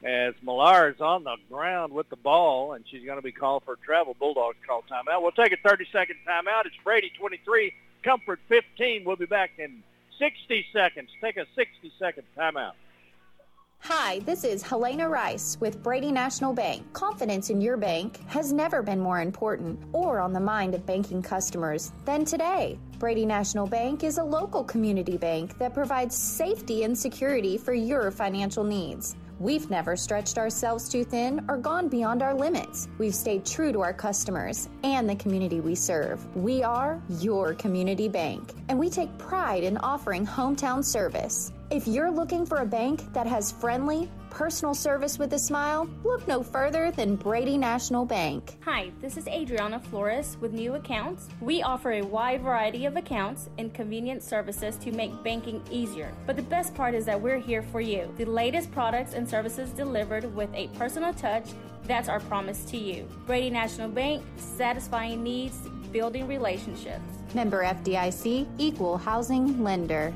[0.03, 3.63] as Millar is on the ground with the ball, and she's going to be called
[3.63, 4.15] for travel.
[4.19, 5.21] Bulldogs call timeout.
[5.21, 6.65] We'll take a 30-second timeout.
[6.65, 7.73] It's Brady 23,
[8.03, 9.03] Comfort 15.
[9.05, 9.81] We'll be back in
[10.19, 11.09] 60 seconds.
[11.21, 12.73] Take a 60-second timeout.
[13.79, 16.93] Hi, this is Helena Rice with Brady National Bank.
[16.93, 21.21] Confidence in your bank has never been more important or on the mind of banking
[21.21, 22.79] customers than today.
[22.97, 28.09] Brady National Bank is a local community bank that provides safety and security for your
[28.09, 29.17] financial needs.
[29.43, 32.87] We've never stretched ourselves too thin or gone beyond our limits.
[32.97, 36.25] We've stayed true to our customers and the community we serve.
[36.33, 41.51] We are your community bank, and we take pride in offering hometown service.
[41.71, 46.27] If you're looking for a bank that has friendly, personal service with a smile, look
[46.27, 48.57] no further than Brady National Bank.
[48.65, 51.29] Hi, this is Adriana Flores with New Accounts.
[51.39, 56.11] We offer a wide variety of accounts and convenient services to make banking easier.
[56.25, 58.11] But the best part is that we're here for you.
[58.17, 61.49] The latest products and services delivered with a personal touch.
[61.83, 63.07] That's our promise to you.
[63.27, 65.57] Brady National Bank, satisfying needs,
[65.91, 67.03] building relationships.
[67.35, 70.11] Member FDIC, Equal Housing Lender.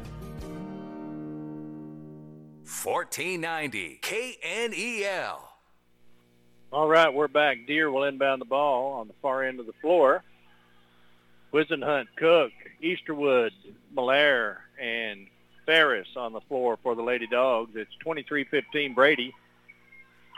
[2.68, 5.40] 1490 KNEL.
[6.74, 7.66] All right, we're back.
[7.66, 10.22] Deer will inbound the ball on the far end of the floor.
[11.54, 12.52] Whisenhunt, Cook,
[12.84, 13.52] Easterwood,
[13.96, 15.28] Malaire, and
[15.66, 17.72] Ferris on the floor for the Lady Dogs.
[17.76, 19.34] It's 23-15 Brady.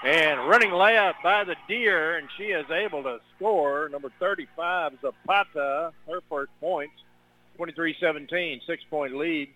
[0.04, 3.90] And running layup by the Deer, and she is able to score.
[3.90, 6.94] Number 35, Zapata, her first points.
[7.58, 9.50] 23-17, six-point lead.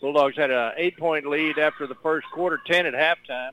[0.00, 3.50] Bulldogs had an eight-point lead after the first quarter, 10 at halftime.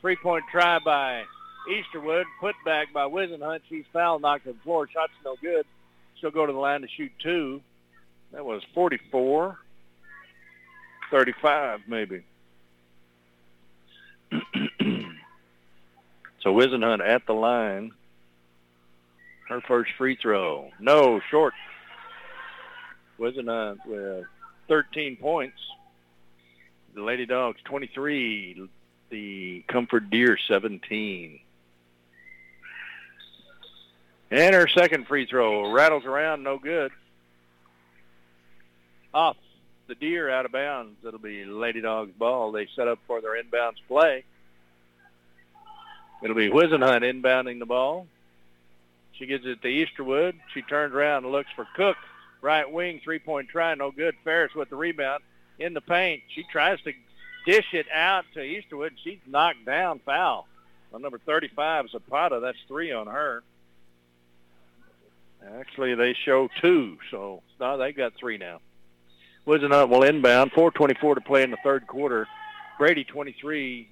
[0.00, 1.24] Three-point try by
[1.68, 3.60] Easterwood, put back by Whisenhunt.
[3.68, 4.88] She's foul, knocked to the floor.
[4.88, 5.66] Shot's no good.
[6.20, 7.60] She'll go to the line to shoot two.
[8.32, 9.58] That was 44,
[11.10, 12.22] 35 maybe.
[16.42, 17.92] So Whisenhunt at the line.
[19.48, 20.70] Her first free throw.
[20.78, 21.54] No, short.
[23.18, 24.24] Whisenhunt with
[24.68, 25.58] 13 points.
[26.94, 28.68] The Lady Dogs 23.
[29.10, 31.40] The Comfort Deer 17.
[34.30, 36.92] And her second free throw rattles around, no good.
[39.12, 39.36] Off
[39.88, 40.96] the Deer out of bounds.
[41.04, 42.52] It'll be Lady Dogs ball.
[42.52, 44.24] They set up for their inbounds play.
[46.22, 48.06] It'll be Whisenhunt inbounding the ball.
[49.12, 50.34] She gives it to Easterwood.
[50.54, 51.96] She turns around and looks for Cook.
[52.42, 54.14] Right wing, three-point try, no good.
[54.24, 55.22] Ferris with the rebound
[55.60, 56.22] in the paint.
[56.34, 56.92] She tries to
[57.46, 58.92] dish it out to Easterwood.
[59.04, 60.48] She's knocked down, foul.
[60.92, 63.42] On number 35, Zapata, that's three on her.
[65.58, 68.60] Actually, they show two, so no, they've got three now.
[69.46, 70.52] Whisenhunt will inbound.
[70.52, 72.26] 4.24 to play in the third quarter.
[72.78, 73.88] Brady 23,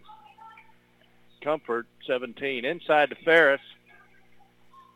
[1.42, 2.64] Comfort 17.
[2.64, 3.60] Inside to Ferris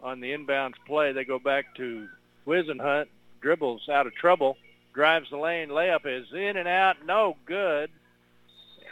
[0.03, 1.13] on the inbounds play.
[1.13, 2.09] They go back to
[2.47, 3.07] Whisenhunt.
[3.41, 4.57] Dribbles out of trouble.
[4.95, 5.69] Drives the lane.
[5.69, 6.97] Layup is in and out.
[7.07, 7.91] No good.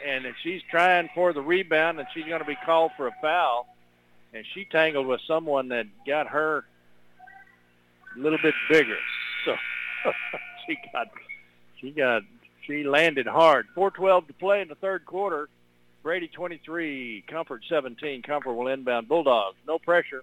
[0.06, 3.66] And she's trying for the rebound, and she's going to be called for a foul.
[4.32, 6.64] And she tangled with someone that got her
[8.16, 8.98] a little bit bigger.
[9.46, 9.56] So
[10.66, 11.08] she got
[11.80, 12.22] she got
[12.66, 13.66] she landed hard.
[13.74, 15.48] 4:12 to play in the third quarter.
[16.02, 18.20] Brady 23, Comfort 17.
[18.20, 19.56] Comfort will inbound Bulldogs.
[19.66, 20.22] No pressure.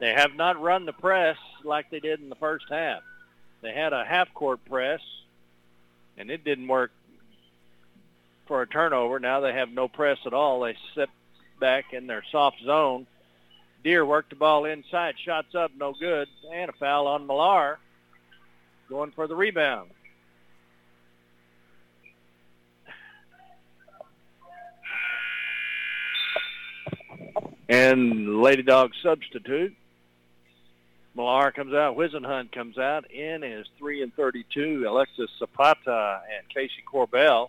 [0.00, 3.02] They have not run the press like they did in the first half.
[3.60, 5.00] They had a half-court press,
[6.16, 6.92] and it didn't work
[8.46, 9.18] for a turnover.
[9.18, 10.60] Now they have no press at all.
[10.60, 11.10] They sit
[11.60, 13.06] back in their soft zone.
[13.84, 15.14] Deer worked the ball inside.
[15.24, 16.28] Shots up, no good.
[16.52, 17.78] And a foul on Millar.
[18.88, 19.90] Going for the rebound.
[27.68, 29.74] And Lady Dog substitute.
[31.18, 31.96] Millar comes out.
[31.96, 33.10] Whisenhunt comes out.
[33.10, 34.86] In is 3 and 32.
[34.88, 37.48] Alexis Zapata and Casey Corbell.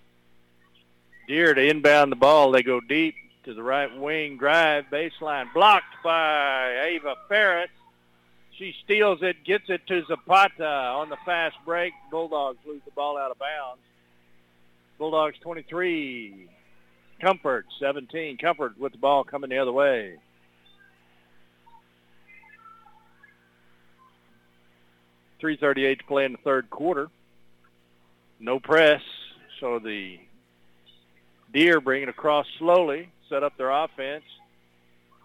[1.28, 2.52] Deer to inbound the ball.
[2.52, 3.14] They go deep
[3.46, 7.70] to the right wing drive baseline blocked by Ava Ferris.
[8.58, 11.94] She steals it, gets it to Zapata on the fast break.
[12.10, 13.82] Bulldogs lose the ball out of bounds.
[14.98, 16.50] Bulldogs 23,
[17.22, 18.38] Comfort 17.
[18.38, 20.18] Comfort with the ball coming the other way.
[25.40, 27.08] Three thirty-eight to play in the third quarter.
[28.40, 29.02] No press,
[29.60, 30.20] so the
[31.54, 34.24] Deer bring it across slowly, set up their offense.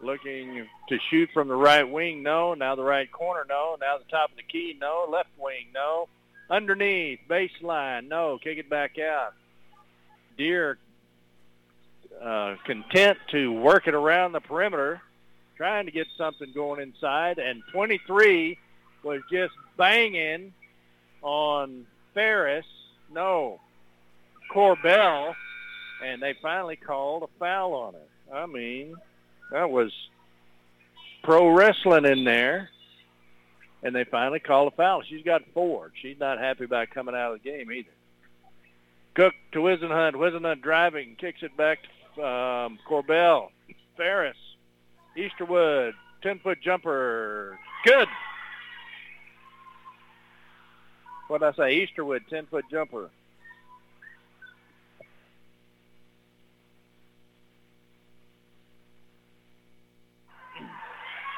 [0.01, 2.55] Looking to shoot from the right wing, no.
[2.55, 3.77] Now the right corner, no.
[3.81, 5.07] Now the top of the key, no.
[5.11, 6.09] Left wing, no.
[6.51, 8.39] Underneath, baseline, no.
[8.43, 9.33] Kick it back out.
[10.37, 10.79] Deer
[12.23, 15.01] uh, content to work it around the perimeter,
[15.57, 17.39] trying to get something going inside.
[17.39, 18.59] And 23
[19.05, 20.53] was just banging
[21.23, 22.67] on Ferris.
[23.13, 23.61] No.
[24.53, 25.35] Corbell
[26.05, 28.09] and they finally called a foul on it.
[28.33, 28.95] I mean,
[29.51, 29.93] that was
[31.23, 32.71] pro wrestling in there,
[33.83, 35.03] and they finally called a foul.
[35.03, 35.93] She's got four.
[36.01, 37.89] She's not happy about coming out of the game either.
[39.15, 40.15] Cook to Whisenhunt.
[40.15, 41.79] Whisenhunt driving, kicks it back
[42.17, 43.49] to um, Corbell.
[43.97, 44.37] Ferris.
[45.17, 45.93] Easterwood,
[46.25, 47.57] 10-foot jumper.
[47.85, 48.09] Good.
[51.29, 51.87] What did I say?
[51.87, 53.11] Easterwood, 10-foot jumper.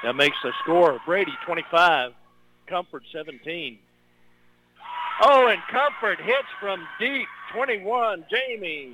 [0.02, 2.12] That makes the score Brady 25,
[2.68, 3.78] Comfort 17.
[5.22, 8.24] Oh, and Comfort hits from deep, 21.
[8.30, 8.92] Jamie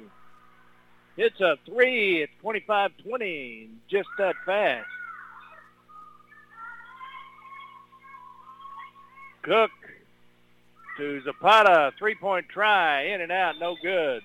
[1.16, 2.22] hits a three.
[2.22, 4.86] It's 25-20, just that fast.
[9.42, 9.70] Cook
[10.96, 14.22] to Zapata, three-point try, in and out, no good.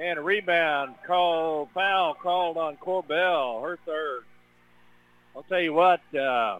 [0.00, 4.24] And a rebound call, foul called on Corbell, her third.
[5.36, 6.58] I'll tell you what, uh,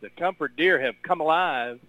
[0.00, 1.80] the Comfort Deer have come alive,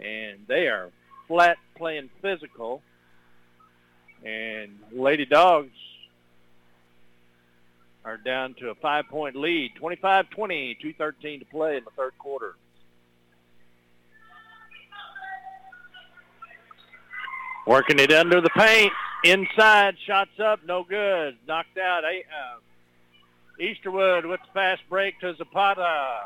[0.00, 0.90] and they are
[1.28, 2.82] flat playing physical.
[4.24, 5.76] And Lady Dogs
[8.04, 12.54] are down to a five-point lead, 25-20, 2.13 to play in the third quarter.
[17.66, 18.92] Working it under the paint,
[19.24, 22.04] inside, shots up, no good, knocked out.
[22.04, 22.60] Uh,
[23.58, 26.18] Easterwood with the fast break to Zapata.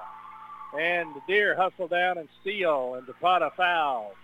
[0.78, 4.14] And the Deer hustle down and steal, and Zapata fouls.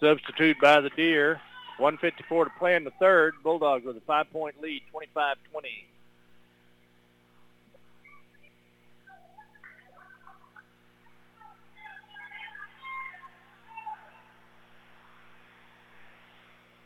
[0.00, 1.40] Substitute by the Deer.
[1.76, 3.34] 154 to play in the third.
[3.42, 5.30] Bulldogs with a five-point lead, 25-20.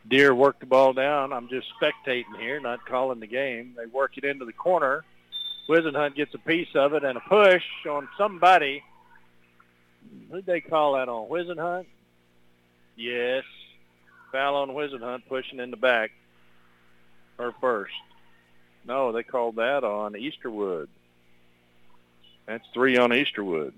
[0.07, 1.33] Deer work the ball down.
[1.33, 3.73] I'm just spectating here, not calling the game.
[3.75, 5.03] They work it into the corner.
[5.67, 8.83] Whisenhunt gets a piece of it and a push on somebody.
[10.31, 11.27] Who'd they call that on?
[11.27, 11.87] Whisenhunt?
[12.95, 13.43] Yes.
[14.31, 16.11] Foul on Whisenhunt pushing in the back.
[17.39, 17.93] Or first.
[18.87, 20.87] No, they called that on Easterwood.
[22.45, 23.73] That's three on Easterwood.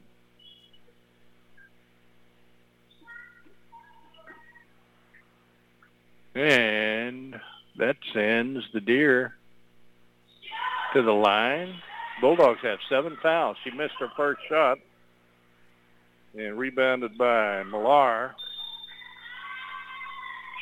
[6.37, 7.39] And
[7.77, 9.33] that sends the deer
[10.93, 11.73] to the line.
[12.21, 13.57] Bulldogs have seven fouls.
[13.63, 14.77] She missed her first shot
[16.37, 18.35] and rebounded by Millar.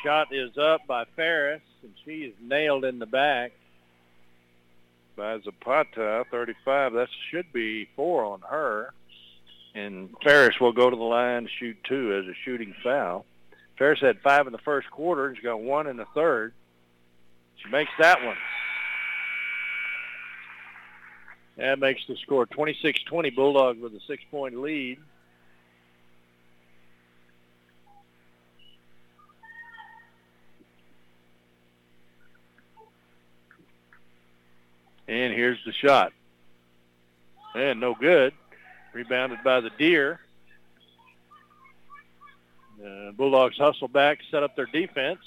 [0.02, 3.52] Shot is up by Ferris, and she is nailed in the back
[5.14, 6.94] by Zapata, 35.
[6.94, 8.94] That should be four on her.
[9.74, 13.26] And Ferris will go to the line to shoot two as a shooting foul.
[13.78, 15.34] Ferris had five in the first quarter.
[15.34, 16.52] She's got one in the third.
[17.56, 18.36] She makes that one.
[21.56, 23.34] That makes the score 26-20.
[23.34, 24.98] Bulldogs with a six-point lead.
[35.08, 36.12] And here's the shot.
[37.54, 38.34] And no good.
[38.92, 40.20] Rebounded by the Deer.
[43.16, 45.20] Bulldogs hustle back, set up their defense.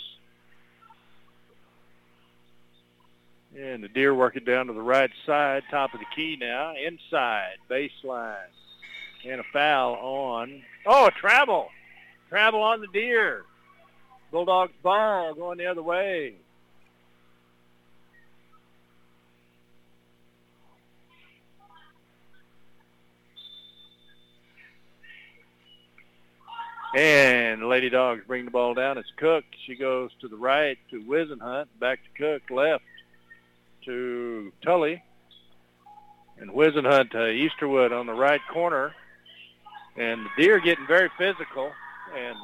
[3.58, 6.74] And the Deer work it down to the right side, top of the key now,
[6.76, 8.36] inside, baseline.
[9.28, 11.70] And a foul on, oh, a travel.
[12.30, 13.44] Travel on the Deer.
[14.32, 16.36] Bulldogs ball going the other way.
[26.96, 28.98] And Lady Dogs bring the ball down.
[28.98, 29.44] It's Cook.
[29.68, 31.68] She goes to the right to Whisenhunt.
[31.80, 32.50] Back to Cook.
[32.50, 32.84] Left
[33.86, 35.04] to Tully.
[36.40, 38.94] And Whisenhunt to Easterwood on the right corner.
[39.98, 41.72] And the Deer getting very physical.
[42.18, 42.36] And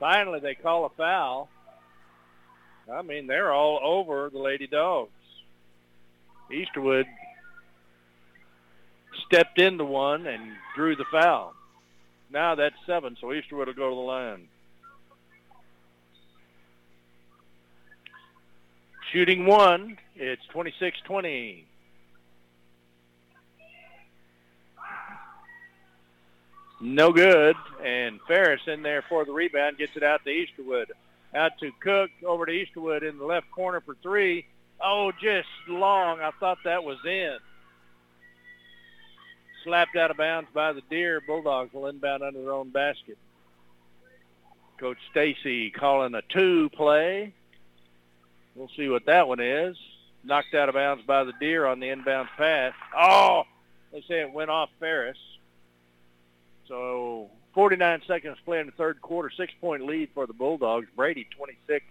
[0.00, 1.48] finally they call a foul.
[2.92, 5.12] I mean, they're all over the Lady Dogs.
[6.50, 7.04] Easterwood
[9.26, 10.42] stepped into one and
[10.74, 11.54] drew the foul.
[12.32, 14.48] Now that's seven, so Easterwood will go to the line.
[19.12, 21.64] Shooting one, it's 26-20.
[26.80, 30.86] No good, and Ferris in there for the rebound, gets it out to Easterwood.
[31.34, 34.46] Out to Cook, over to Easterwood in the left corner for three.
[34.80, 36.20] Oh, just long.
[36.20, 37.38] I thought that was in
[39.64, 41.20] slapped out of bounds by the Deer.
[41.26, 43.18] Bulldogs will inbound under their own basket.
[44.78, 47.34] Coach Stacy calling a two play.
[48.54, 49.76] We'll see what that one is.
[50.24, 52.74] Knocked out of bounds by the Deer on the inbound pass.
[52.98, 53.44] Oh,
[53.92, 55.18] they say it went off Ferris.
[56.68, 59.30] So 49 seconds play in the third quarter.
[59.36, 60.86] Six-point lead for the Bulldogs.
[60.94, 61.84] Brady 26,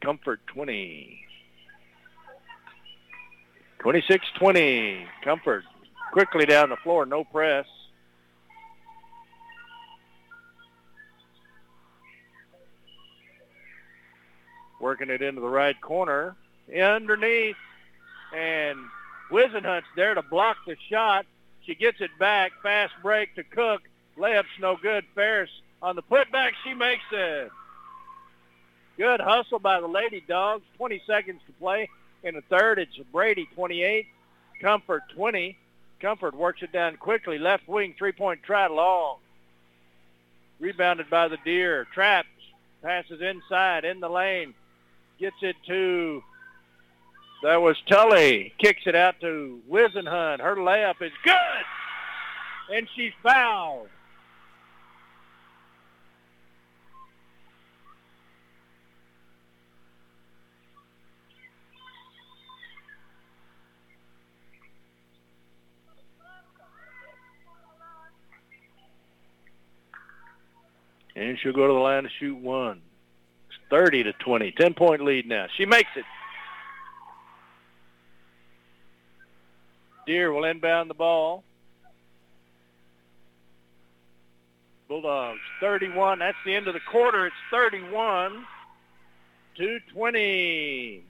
[0.00, 1.18] Comfort 20.
[3.80, 5.64] 26-20, Comfort
[6.12, 7.66] quickly down the floor, no press.
[14.78, 16.36] Working it into the right corner,
[16.68, 17.56] underneath,
[18.36, 18.78] and
[19.30, 21.24] Whisenhunt's there to block the shot.
[21.64, 23.82] She gets it back, fast break to Cook.
[24.18, 25.04] Layup's no good.
[25.14, 25.50] Ferris
[25.80, 27.50] on the putback, she makes it.
[28.98, 30.64] Good hustle by the Lady Dogs.
[30.76, 31.88] 20 seconds to play
[32.22, 32.78] in the third.
[32.78, 34.06] It's Brady 28,
[34.60, 35.56] Comfort 20.
[36.02, 37.38] Comfort works it down quickly.
[37.38, 39.18] Left wing three-point try long.
[40.58, 41.86] Rebounded by the Deer.
[41.94, 42.28] Traps.
[42.82, 44.54] Passes inside in the lane.
[45.20, 46.24] Gets it to,
[47.44, 48.52] that was Tully.
[48.58, 50.40] Kicks it out to Whisenhunt.
[50.40, 52.74] Her layup is good.
[52.76, 53.88] And she's fouled.
[71.14, 72.80] And she'll go to the line to shoot one.
[73.48, 74.52] It's 30 to 20.
[74.52, 75.46] 10-point lead now.
[75.56, 76.04] She makes it.
[80.06, 81.44] Deer will inbound the ball.
[84.88, 86.18] Bulldogs 31.
[86.18, 87.26] That's the end of the quarter.
[87.26, 88.44] It's 31
[89.56, 91.04] to 20.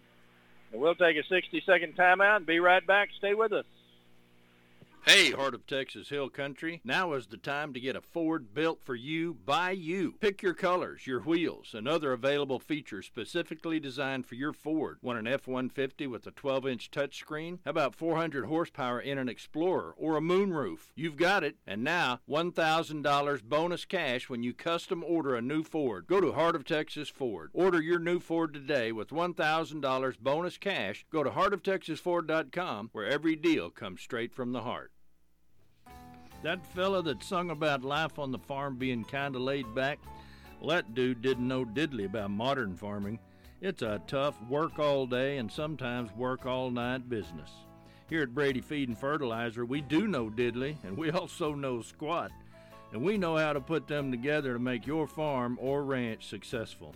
[0.73, 3.11] We'll take a 60-second timeout and be right back.
[3.19, 3.65] Stay with us.
[5.05, 6.81] Hey, Heart of Texas Hill Country.
[6.85, 10.15] Now is the time to get a Ford built for you by you.
[10.21, 14.99] Pick your colors, your wheels, and other available features specifically designed for your Ford.
[15.03, 17.59] Want an F 150 with a 12 inch touchscreen?
[17.65, 20.93] How about 400 horsepower in an Explorer or a moonroof?
[20.95, 21.57] You've got it.
[21.67, 26.07] And now, $1,000 bonus cash when you custom order a new Ford.
[26.07, 27.51] Go to Heart of Texas Ford.
[27.53, 31.05] Order your new Ford today with $1,000 bonus cash.
[31.11, 34.92] Go to heartoftexasford.com where every deal comes straight from the heart.
[36.43, 40.01] That fella that sung about life on the farm being kind of laid back,
[40.61, 43.21] well, that dude didn't know diddly about modern farming.
[43.61, 47.51] It's a tough work all day and sometimes work all night business.
[48.09, 52.33] Here at Brady Feed and Fertilizer, we do know diddly and we also know squat.
[52.93, 56.95] And we know how to put them together to make your farm or ranch successful.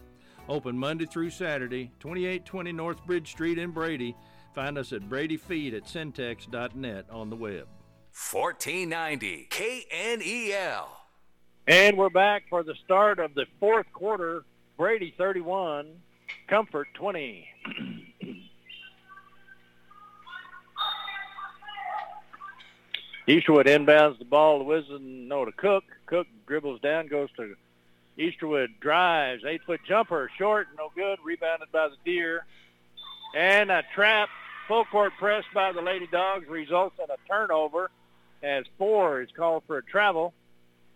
[0.48, 4.14] Open Monday through Saturday, 2820 North Bridge Street in Brady.
[4.54, 7.66] Find us at bradyfeed at syntex.net on the web.
[8.16, 10.86] 1490 KNEL.
[11.66, 14.42] And we're back for the start of the fourth quarter.
[14.78, 15.88] Brady 31,
[16.48, 17.46] Comfort 20.
[23.28, 25.84] Easterwood inbounds the ball to Wizen, no, to Cook.
[26.06, 27.54] Cook dribbles down, goes to
[28.18, 32.46] Easterwood, drives, eight-foot jumper, short, no good, rebounded by the Deer.
[33.36, 34.30] And a trap,
[34.66, 37.90] full court press by the Lady Dogs results in a turnover
[38.42, 40.32] as four is called for a travel.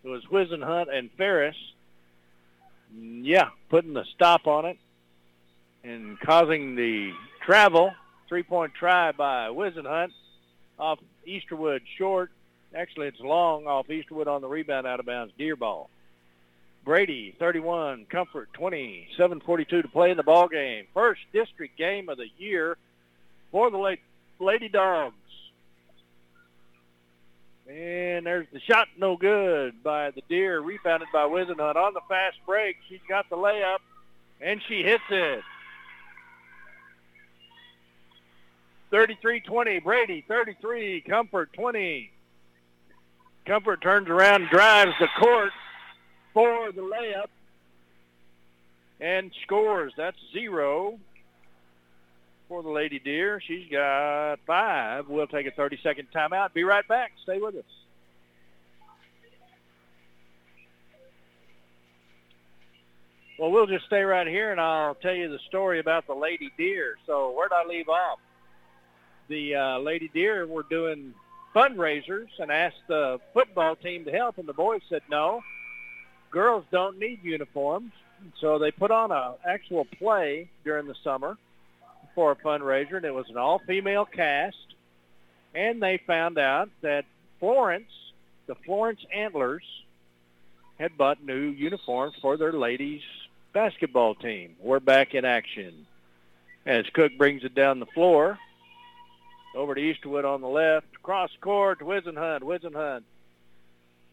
[0.03, 1.55] It was Whisenhunt and Ferris.
[2.99, 4.77] Yeah, putting the stop on it
[5.83, 7.13] and causing the
[7.45, 7.93] travel.
[8.27, 10.11] Three-point try by Whisenhunt
[10.79, 12.31] off Easterwood short.
[12.73, 15.33] Actually, it's long off Easterwood on the rebound out of bounds.
[15.37, 15.89] Deer ball.
[16.83, 20.85] Brady, 31, Comfort, 20, 7.42 to play in the ball game.
[20.93, 22.75] First district game of the year
[23.51, 23.97] for the
[24.39, 25.15] Lady Dogs.
[27.71, 31.77] And there's the shot, no good by the Deer, rebounded by Whisenhunt.
[31.77, 33.77] On the fast break, she's got the layup,
[34.41, 35.41] and she hits it.
[38.91, 42.11] 33-20, Brady, 33, Comfort, 20.
[43.45, 45.53] Comfort turns around, drives the court
[46.33, 47.29] for the layup,
[48.99, 49.93] and scores.
[49.95, 50.99] That's zero
[52.51, 53.39] for the Lady Deer.
[53.39, 55.07] She's got five.
[55.07, 56.53] We'll take a 30-second timeout.
[56.53, 57.13] Be right back.
[57.23, 57.63] Stay with us.
[63.39, 66.51] Well, we'll just stay right here, and I'll tell you the story about the Lady
[66.57, 66.97] Deer.
[67.07, 68.19] So where'd I leave off?
[69.29, 71.13] The uh, Lady Deer were doing
[71.55, 75.41] fundraisers and asked the football team to help, and the boys said no.
[76.31, 77.93] Girls don't need uniforms.
[78.41, 81.37] So they put on a actual play during the summer
[82.15, 84.57] for a fundraiser, and it was an all-female cast.
[85.53, 87.05] And they found out that
[87.39, 87.91] Florence,
[88.47, 89.63] the Florence Antlers,
[90.79, 93.01] had bought new uniforms for their ladies
[93.53, 94.55] basketball team.
[94.59, 95.85] We're back in action
[96.65, 98.37] as Cook brings it down the floor.
[99.53, 100.87] Over to Easterwood on the left.
[101.03, 102.41] Cross court to Whisenhunt.
[102.41, 103.03] Whisenhunt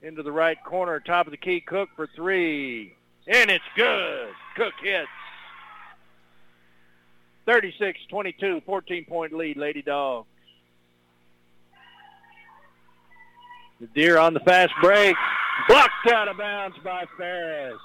[0.03, 1.61] into the right corner, top of the key.
[1.61, 2.95] Cook for three.
[3.27, 4.29] And it's good.
[4.57, 5.09] Cook hits.
[7.49, 10.29] 36-22, 14-point lead, Lady Dogs.
[13.81, 15.17] The Deer on the fast break.
[15.67, 17.79] Blocked out of bounds by Ferris.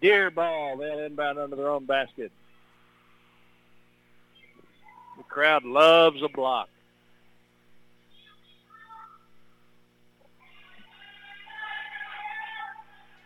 [0.00, 0.76] Deer ball.
[0.76, 2.30] They'll inbound under their own basket.
[5.16, 6.68] The crowd loves a block.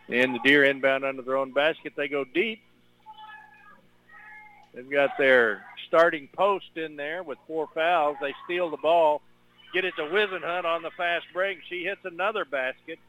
[0.07, 1.93] And the Deer inbound under their own basket.
[1.95, 2.61] They go deep.
[4.73, 8.17] They've got their starting post in there with four fouls.
[8.21, 9.21] They steal the ball,
[9.73, 11.59] get it to Whisenhunt on the fast break.
[11.67, 12.99] She hits another basket.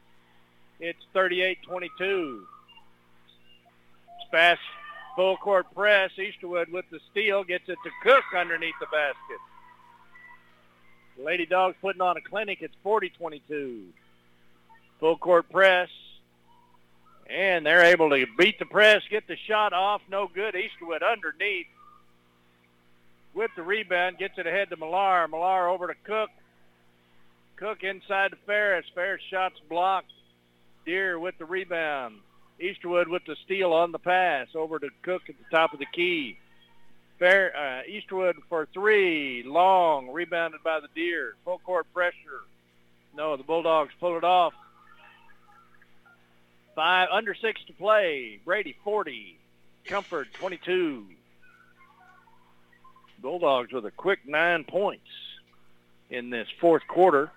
[0.79, 2.41] It's 38-22.
[4.31, 4.61] Fast
[5.15, 6.11] full court press.
[6.17, 9.37] Easterwood with the steal gets it to Cook underneath the basket.
[11.23, 12.59] Lady Dogs putting on a clinic.
[12.61, 13.83] It's 40-22.
[14.99, 15.89] Full court press.
[17.29, 20.01] And they're able to beat the press, get the shot off.
[20.09, 20.53] No good.
[20.53, 21.67] Easterwood underneath
[23.33, 24.17] with the rebound.
[24.17, 25.27] Gets it ahead to Millar.
[25.27, 26.29] Millar over to Cook.
[27.55, 28.85] Cook inside to Ferris.
[28.93, 30.11] Ferris shots blocked.
[30.85, 32.15] Deer with the rebound.
[32.59, 34.47] Easterwood with the steal on the pass.
[34.55, 36.37] Over to Cook at the top of the key.
[37.19, 39.43] Fair, uh, Easterwood for three.
[39.43, 40.11] Long.
[40.11, 41.35] Rebounded by the Deer.
[41.45, 42.41] Full court pressure.
[43.15, 44.53] No, the Bulldogs pull it off.
[46.75, 48.39] Five under six to play.
[48.45, 49.37] Brady 40.
[49.85, 51.05] Comfort 22.
[53.19, 55.07] Bulldogs with a quick nine points
[56.09, 57.31] in this fourth quarter.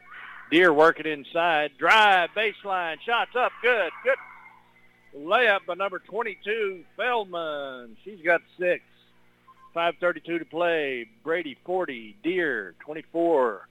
[0.50, 1.72] Deer working inside.
[1.78, 3.52] Drive, baseline, shots up.
[3.62, 4.16] Good, good.
[5.16, 7.96] Layup by number 22, Feldman.
[8.04, 8.82] She's got six.
[9.74, 11.08] 5.32 to play.
[11.22, 13.68] Brady 40, Deer 24.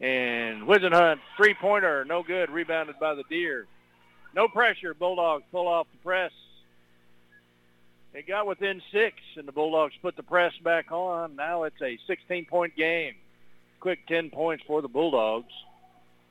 [0.00, 3.66] And Whisenhunt, three-pointer, no good, rebounded by the Deer.
[4.36, 6.30] No pressure, Bulldogs pull off the press.
[8.12, 11.36] It got within six, and the Bulldogs put the press back on.
[11.36, 13.14] Now it's a 16-point game.
[13.80, 15.52] Quick 10 points for the Bulldogs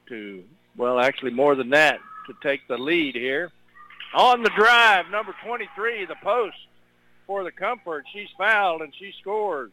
[0.09, 0.43] to,
[0.77, 3.51] well, actually more than that, to take the lead here.
[4.13, 6.57] On the drive, number 23, the post
[7.25, 8.05] for the Comfort.
[8.13, 9.71] She's fouled, and she scores.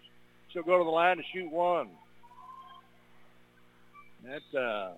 [0.48, 1.88] She'll go to the line to shoot one.
[4.24, 4.92] That's uh,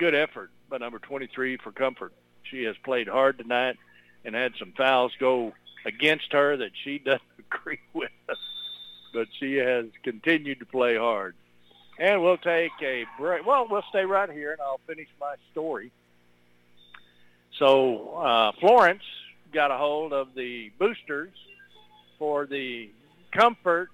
[0.00, 2.14] good effort by number 23 for Comfort.
[2.44, 3.76] She has played hard tonight
[4.24, 5.52] and had some fouls go
[5.84, 8.10] against her that she doesn't agree with.
[9.12, 11.34] But she has continued to play hard.
[11.98, 13.44] And we'll take a break.
[13.44, 15.92] Well, we'll stay right here, and I'll finish my story.
[17.58, 19.02] So uh, Florence
[19.52, 21.34] got a hold of the boosters
[22.18, 22.88] for the
[23.32, 23.90] Comfort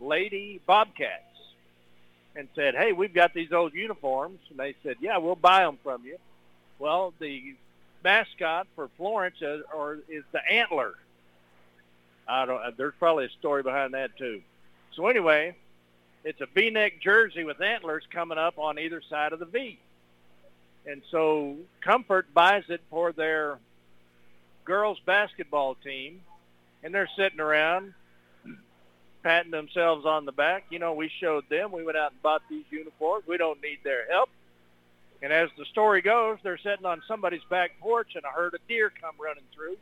[0.00, 1.25] Lady Bobcats
[2.36, 4.38] and said, hey, we've got these old uniforms.
[4.50, 6.18] And they said, yeah, we'll buy them from you.
[6.78, 7.54] Well, the
[8.04, 10.94] mascot for Florence is, or is the antler.
[12.28, 12.60] I don't.
[12.60, 14.42] Uh, there's probably a story behind that too.
[14.94, 15.56] So anyway,
[16.24, 19.78] it's a V-neck jersey with antlers coming up on either side of the V.
[20.86, 23.58] And so Comfort buys it for their
[24.64, 26.20] girls basketball team,
[26.82, 27.94] and they're sitting around
[29.26, 30.66] patting themselves on the back.
[30.70, 31.72] You know, we showed them.
[31.72, 33.24] We went out and bought these uniforms.
[33.26, 34.28] We don't need their help.
[35.20, 38.58] And as the story goes, they're sitting on somebody's back porch, and I heard a
[38.68, 39.78] deer come running through.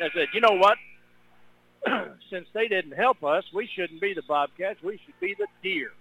[0.00, 0.78] I said, you know what?
[2.30, 4.82] Since they didn't help us, we shouldn't be the Bobcats.
[4.82, 5.92] We should be the deer.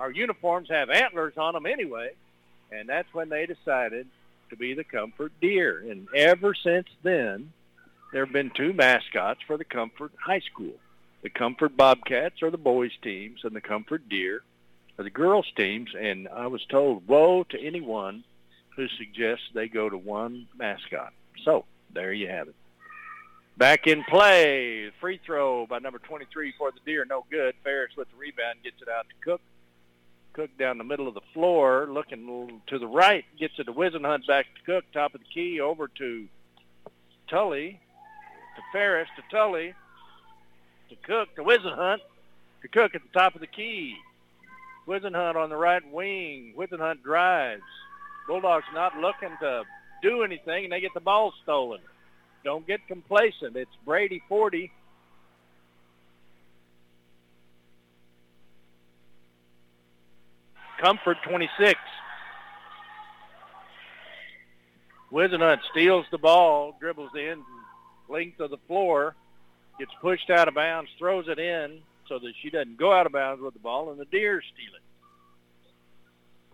[0.00, 2.12] Our uniforms have antlers on them anyway.
[2.72, 4.06] And that's when they decided
[4.48, 5.84] to be the Comfort Deer.
[5.90, 7.52] And ever since then,
[8.10, 10.72] there have been two mascots for the Comfort High School.
[11.22, 14.42] The Comfort Bobcats are the boys' teams, and the Comfort Deer
[14.98, 15.90] are the girls' teams.
[15.98, 18.24] And I was told, woe to anyone
[18.76, 21.12] who suggests they go to one mascot.
[21.44, 22.54] So there you have it.
[23.56, 27.56] Back in play, free throw by number 23 for the Deer, no good.
[27.64, 29.40] Ferris with the rebound gets it out to Cook.
[30.32, 34.28] Cook down the middle of the floor, looking to the right, gets it to Whisenhunt,
[34.28, 36.28] back to Cook, top of the key, over to
[37.28, 37.80] Tully,
[38.54, 39.74] to Ferris, to Tully,
[40.88, 41.98] to Cook, to Whisenhunt,
[42.62, 43.96] to Cook at the top of the key.
[44.86, 46.54] Whisenhunt on the right wing.
[46.56, 47.62] Whisenhunt drives.
[48.26, 49.64] Bulldogs not looking to
[50.02, 51.80] do anything, and they get the ball stolen.
[52.44, 53.56] Don't get complacent.
[53.56, 54.70] It's Brady 40.
[60.80, 61.78] Comfort 26.
[65.12, 67.42] Whisenhunt steals the ball, dribbles the end
[68.08, 69.14] length of the floor,
[69.78, 73.12] gets pushed out of bounds, throws it in so that she doesn't go out of
[73.12, 74.82] bounds with the ball, and the Deers steal it.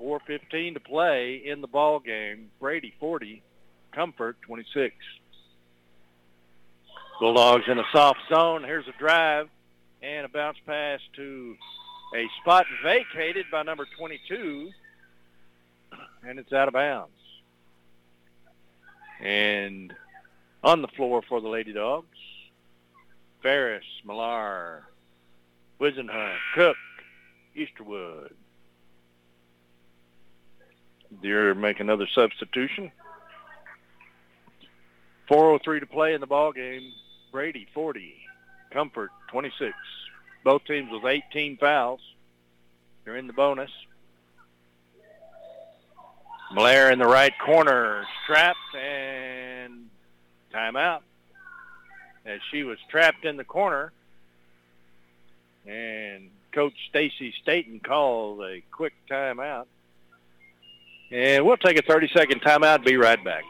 [0.00, 2.50] 4.15 to play in the ball game.
[2.60, 3.42] Brady 40,
[3.92, 4.94] Comfort 26.
[7.20, 8.64] Bulldogs in a soft zone.
[8.64, 9.48] Here's a drive
[10.02, 11.56] and a bounce pass to
[12.14, 14.70] a spot vacated by number 22,
[16.26, 17.10] and it's out of bounds.
[19.20, 19.94] And
[20.62, 22.13] on the floor for the Lady Dogs,
[23.44, 24.84] Ferris, Millar,
[25.78, 26.78] Whisenhunt, Cook,
[27.54, 28.32] Easterwood.
[31.22, 32.90] Deer make another substitution.
[35.30, 36.90] 4.03 to play in the ball game.
[37.32, 38.14] Brady 40,
[38.72, 39.74] Comfort 26.
[40.42, 42.00] Both teams with 18 fouls.
[43.04, 43.70] They're in the bonus.
[46.54, 49.90] Blair in the right corner, strapped and
[50.50, 51.00] timeout.
[52.26, 53.92] As she was trapped in the corner,
[55.66, 59.66] and Coach Stacy Staten called a quick timeout.
[61.10, 62.84] And we'll take a 30-second timeout.
[62.84, 63.44] Be right back.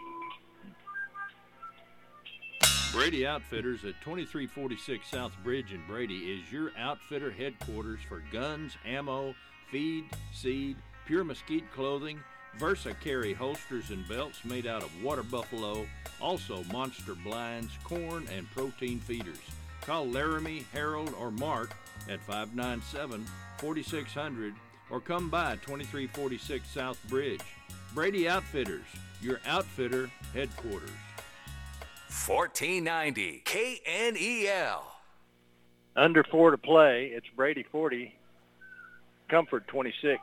[2.93, 9.35] Brady Outfitters at 2346 South Bridge in Brady is your outfitter headquarters for guns, ammo,
[9.71, 12.21] feed, seed, pure mesquite clothing,
[12.59, 15.87] Versacarry holsters and belts made out of water buffalo,
[16.21, 19.39] also monster blinds, corn, and protein feeders.
[19.81, 21.71] Call Laramie, Harold, or Mark
[22.09, 23.27] at 597
[23.59, 24.55] 4600
[24.91, 27.41] or come by 2346 South Bridge.
[27.95, 28.85] Brady Outfitters,
[29.21, 30.91] your outfitter headquarters.
[32.27, 34.83] 1490 KNEL.
[35.97, 37.11] Under four to play.
[37.15, 38.15] It's Brady 40,
[39.29, 40.21] Comfort 26.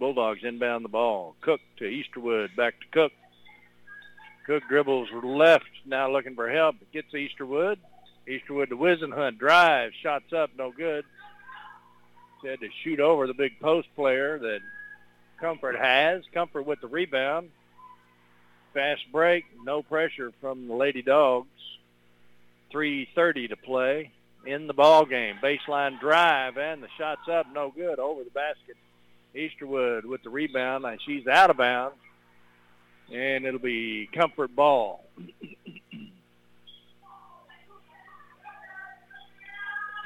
[0.00, 1.36] Bulldogs inbound the ball.
[1.42, 2.56] Cook to Easterwood.
[2.56, 3.12] Back to Cook.
[4.46, 5.68] Cook dribbles left.
[5.84, 6.76] Now looking for help.
[6.92, 7.76] Gets Easterwood.
[8.26, 9.38] Easterwood to Whisenhunt.
[9.38, 9.92] Drive.
[10.02, 10.50] Shots up.
[10.56, 11.04] No good.
[12.42, 14.60] Had to shoot over the big post player that
[15.38, 16.22] Comfort has.
[16.32, 17.50] Comfort with the rebound.
[18.72, 19.44] Fast break.
[19.62, 21.48] No pressure from the Lady Dogs.
[22.72, 24.12] 3.30 to play
[24.46, 25.36] in the ball game.
[25.42, 27.46] Baseline drive and the shots up.
[27.52, 27.98] No good.
[27.98, 28.76] Over the basket.
[29.34, 30.84] Easterwood with the rebound.
[30.84, 31.96] And she's out of bounds.
[33.12, 35.04] And it'll be Comfort ball.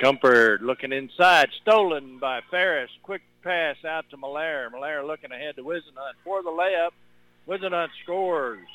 [0.00, 1.48] Comfort looking inside.
[1.62, 2.90] Stolen by Ferris.
[3.02, 4.70] Quick pass out to Malaire.
[4.70, 6.90] Malaire looking ahead to Whisenhunt for the layup.
[7.48, 8.66] Whisenhunt scores.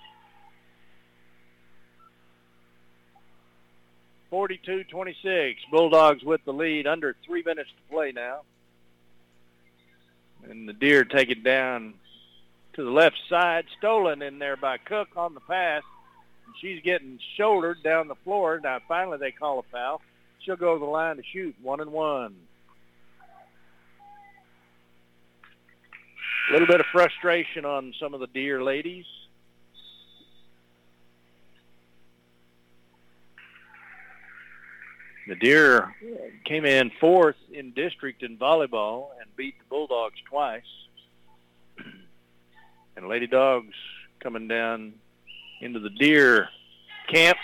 [4.31, 5.55] 42-26.
[5.71, 6.87] Bulldogs with the lead.
[6.87, 8.41] Under three minutes to play now.
[10.47, 11.95] And the Deer take it down
[12.73, 13.65] to the left side.
[13.77, 15.83] Stolen in there by Cook on the pass.
[16.45, 18.59] And she's getting shouldered down the floor.
[18.63, 20.01] Now finally they call a foul.
[20.39, 21.55] She'll go to the line to shoot.
[21.61, 22.35] One and one.
[26.49, 29.05] A little bit of frustration on some of the Deer ladies.
[35.29, 35.93] The Deer
[36.43, 40.63] came in fourth in district in volleyball and beat the Bulldogs twice.
[42.97, 43.75] And Lady Dogs
[44.19, 44.93] coming down
[45.61, 46.49] into the Deer
[47.07, 47.37] camp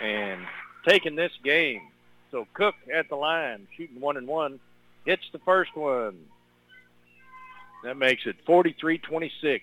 [0.00, 0.40] and
[0.88, 1.82] taking this game.
[2.30, 4.60] So Cook at the line, shooting one and one,
[5.04, 6.16] hits the first one.
[7.82, 9.60] That makes it 43-26.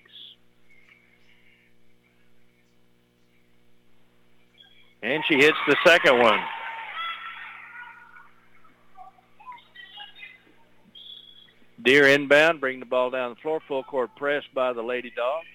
[5.02, 6.40] And she hits the second one.
[11.84, 15.46] Deer inbound, bring the ball down the floor, full court press by the Lady Dogs.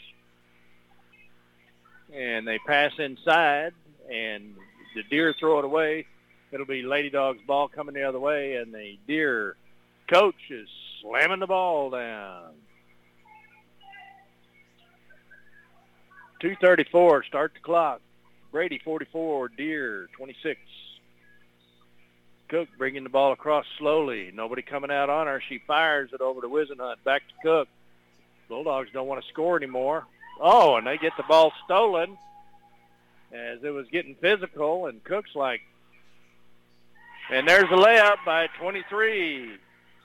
[2.14, 3.72] And they pass inside,
[4.12, 4.54] and
[4.94, 6.06] the Deer throw it away.
[6.52, 9.56] It'll be Lady Dogs ball coming the other way, and the Deer
[10.10, 10.68] coach is
[11.00, 12.54] slamming the ball down.
[16.40, 18.00] 234, start the clock.
[18.52, 20.60] Brady 44, Deer 26.
[22.48, 24.30] Cook bringing the ball across slowly.
[24.34, 25.42] Nobody coming out on her.
[25.48, 26.96] She fires it over to Whisenhunt.
[27.04, 27.68] Back to Cook.
[28.48, 30.06] Bulldogs don't want to score anymore.
[30.40, 32.16] Oh, and they get the ball stolen
[33.32, 35.60] as it was getting physical, and Cook's like,
[37.30, 39.56] and there's a layup by 23.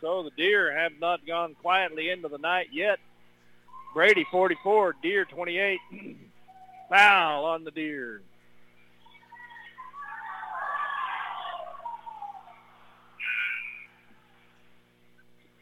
[0.02, 3.00] So the Deer have not gone quietly into the night yet.
[3.94, 5.80] Brady 44, Deer 28.
[6.90, 8.22] Foul on the Deer.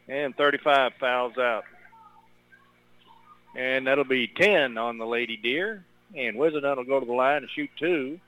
[0.08, 1.64] And 35 fouls out.
[3.56, 5.84] And that'll be 10 on the Lady Deer.
[6.16, 8.18] And Whisenhunt will go to the line and shoot two.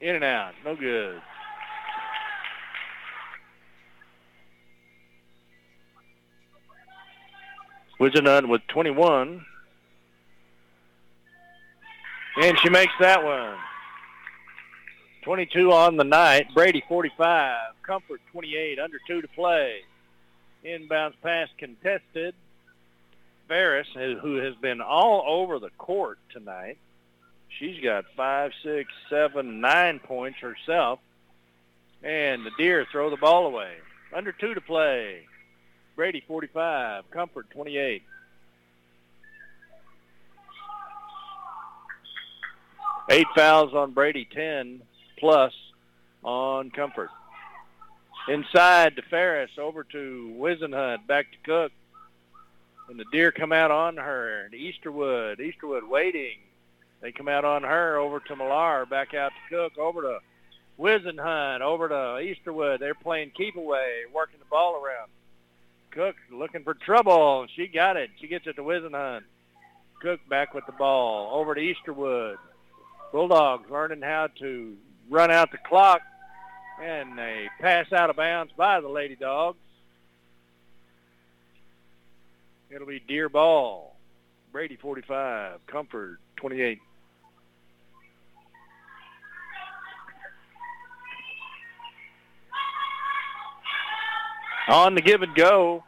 [0.00, 0.54] In and out.
[0.64, 1.20] No good.
[7.98, 9.44] Whisenhunt with 21.
[12.36, 13.56] And she makes that one.
[15.22, 16.52] 22 on the night.
[16.54, 17.74] Brady 45.
[17.82, 18.78] Comfort 28.
[18.78, 19.80] Under two to play.
[20.64, 22.34] Inbounds pass contested.
[23.48, 26.78] Ferris, who has been all over the court tonight.
[27.58, 31.00] She's got five, six, seven, nine points herself.
[32.02, 33.72] And the Deer throw the ball away.
[34.14, 35.26] Under two to play.
[35.96, 37.10] Brady 45.
[37.10, 38.02] Comfort 28.
[43.12, 44.82] Eight fouls on Brady, 10
[45.18, 45.52] plus
[46.22, 47.10] on Comfort.
[48.28, 51.72] Inside to Ferris, over to Whisenhunt, back to Cook.
[52.88, 54.44] And the Deer come out on her.
[54.44, 56.38] And Easterwood, Easterwood waiting.
[57.00, 60.18] They come out on her, over to Millar, back out to Cook, over to
[60.78, 62.78] Whisenhunt, over to Easterwood.
[62.78, 65.10] They're playing keep away, working the ball around.
[65.90, 67.48] Cook looking for trouble.
[67.56, 68.10] She got it.
[68.20, 69.22] She gets it to Whisenhunt.
[70.00, 71.40] Cook back with the ball.
[71.40, 72.36] Over to Easterwood.
[73.12, 74.76] Bulldogs learning how to
[75.08, 76.02] run out the clock
[76.80, 79.58] and a pass out of bounds by the Lady Dogs.
[82.70, 83.96] It'll be Deer Ball,
[84.52, 86.78] Brady 45, Comfort 28.
[94.68, 95.82] On the give and go,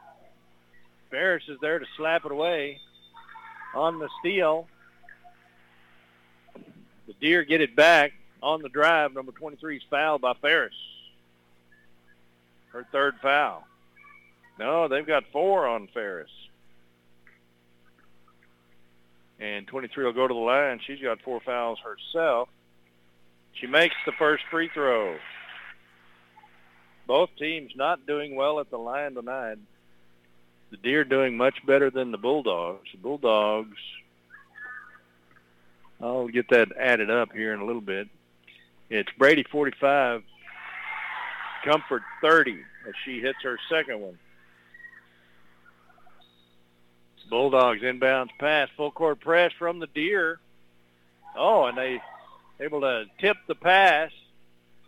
[1.08, 2.80] Ferris is there to slap it away.
[3.76, 4.66] On the steal,
[7.22, 8.12] Deer get it back
[8.42, 9.14] on the drive.
[9.14, 10.74] Number 23 is fouled by Ferris.
[12.72, 13.64] Her third foul.
[14.58, 16.30] No, they've got four on Ferris.
[19.38, 20.80] And 23 will go to the line.
[20.86, 22.48] She's got four fouls herself.
[23.54, 25.16] She makes the first free throw.
[27.06, 29.58] Both teams not doing well at the line tonight.
[30.70, 32.88] The Deer doing much better than the Bulldogs.
[32.92, 33.78] The Bulldogs,
[36.02, 38.08] I'll get that added up here in a little bit.
[38.90, 40.22] It's Brady 45,
[41.64, 42.58] Comfort 30
[42.88, 44.18] as she hits her second one.
[47.30, 50.38] Bulldogs inbounds pass, full court press from the Deer.
[51.34, 51.98] Oh, and they
[52.60, 54.10] able to tip the pass.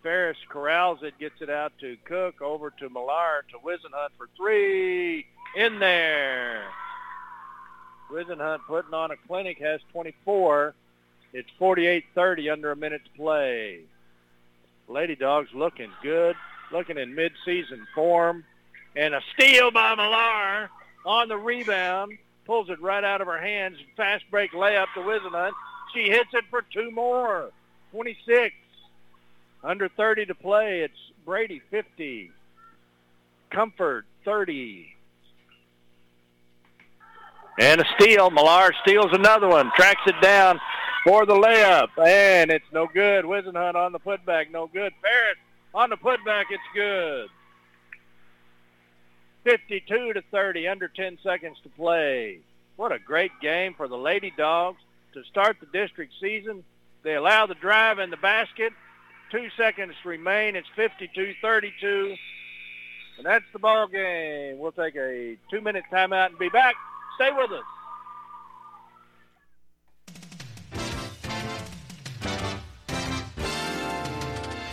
[0.03, 5.24] Ferris corrals it, gets it out to Cook, over to Millar, to Whisenhunt for three.
[5.57, 6.65] In there.
[8.11, 10.74] Whisenhunt putting on a clinic, has 24.
[11.35, 13.81] It's 48-30 under a minute to play.
[14.86, 16.36] Lady Dogs looking good,
[16.70, 18.44] looking in mid-season form.
[18.94, 20.70] And a steal by Millar
[21.05, 22.16] on the rebound
[22.47, 23.78] pulls it right out of her hands.
[23.97, 25.51] Fast break layup to Whisenhunt.
[25.93, 27.51] She hits it for two more.
[27.90, 28.55] 26.
[29.65, 30.82] Under 30 to play.
[30.82, 30.94] It's
[31.24, 32.31] Brady 50.
[33.51, 34.86] Comfort 30.
[37.59, 38.31] And a steal.
[38.31, 39.73] Millar steals another one.
[39.74, 40.61] Tracks it down
[41.05, 41.89] for the layup.
[41.98, 43.24] And it's no good.
[43.24, 44.51] Whisenhunt on the putback.
[44.51, 44.93] No good.
[45.02, 45.39] Ferris
[45.74, 46.44] on the putback.
[46.51, 47.28] It's good.
[49.44, 52.39] 52 to 30, under 10 seconds to play.
[52.76, 54.81] What a great game for the Lady Dogs
[55.12, 56.64] to start the district season.
[57.02, 58.72] They allow the drive in the basket.
[59.31, 60.56] Two seconds remain.
[60.56, 62.16] It's 52-32.
[63.18, 64.59] And that's the ball game.
[64.59, 66.74] We'll take a two-minute timeout and be back.
[67.16, 67.64] Stay with us.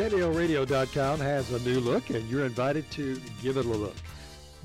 [0.00, 3.94] KNELradio.com has a new look, and you're invited to give it a look.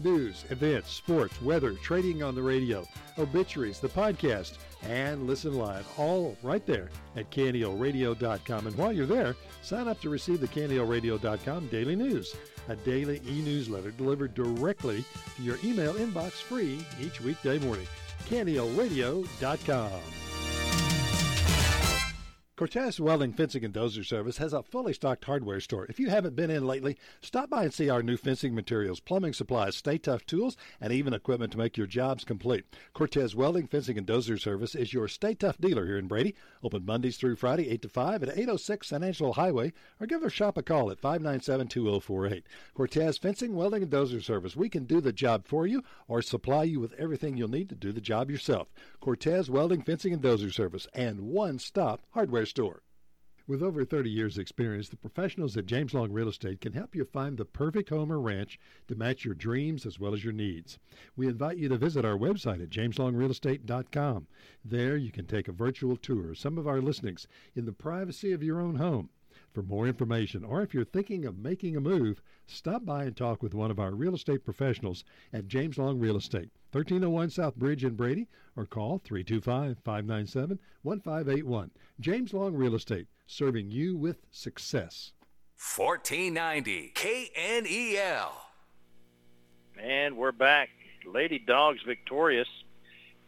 [0.01, 2.85] News, events, sports, weather, trading on the radio,
[3.17, 4.53] obituaries, the podcast,
[4.83, 8.67] and listen live, all right there at KNELradio.com.
[8.67, 12.33] And while you're there, sign up to receive the KNELradio.com daily news,
[12.69, 15.03] a daily e-newsletter delivered directly
[15.35, 17.87] to your email inbox free each weekday morning.
[18.29, 20.24] KNELradio.com.
[22.57, 25.85] Cortez Welding Fencing and Dozer Service has a fully stocked hardware store.
[25.89, 29.33] If you haven't been in lately, stop by and see our new fencing materials, plumbing
[29.33, 32.63] supplies, Stay-Tuff tools, and even equipment to make your jobs complete.
[32.93, 36.33] Cortez Welding Fencing and Dozer Service is your Stay-Tuff dealer here in Brady.
[36.63, 40.29] Open Mondays through Friday, 8 to 5 at 806 San Angelo Highway, or give our
[40.29, 42.45] shop a call at 597 2048.
[42.73, 44.55] Cortez Fencing, Welding, and Dozer Service.
[44.55, 47.75] We can do the job for you or supply you with everything you'll need to
[47.75, 48.69] do the job yourself.
[49.01, 52.83] Cortez Welding, Fencing, and Dozer Service, and one stop hardware store.
[53.47, 57.05] With over 30 years' experience, the professionals at James Long Real Estate can help you
[57.05, 60.79] find the perfect home or ranch to match your dreams as well as your needs.
[61.15, 64.27] We invite you to visit our website at jameslongrealestate.com.
[64.63, 68.31] There you can take a virtual tour of some of our listings in the privacy
[68.31, 69.11] of your own home.
[69.55, 73.41] For more information, or if you're thinking of making a move, stop by and talk
[73.41, 77.85] with one of our real estate professionals at James Long Real Estate, 1301 South Bridge
[77.85, 78.27] in Brady,
[78.57, 81.71] or call 325 597 1581.
[82.01, 85.13] James Long Real Estate, serving you with success.
[85.77, 88.31] 1490 KNEL.
[89.81, 90.67] And we're back.
[91.05, 92.49] Lady Dogs victorious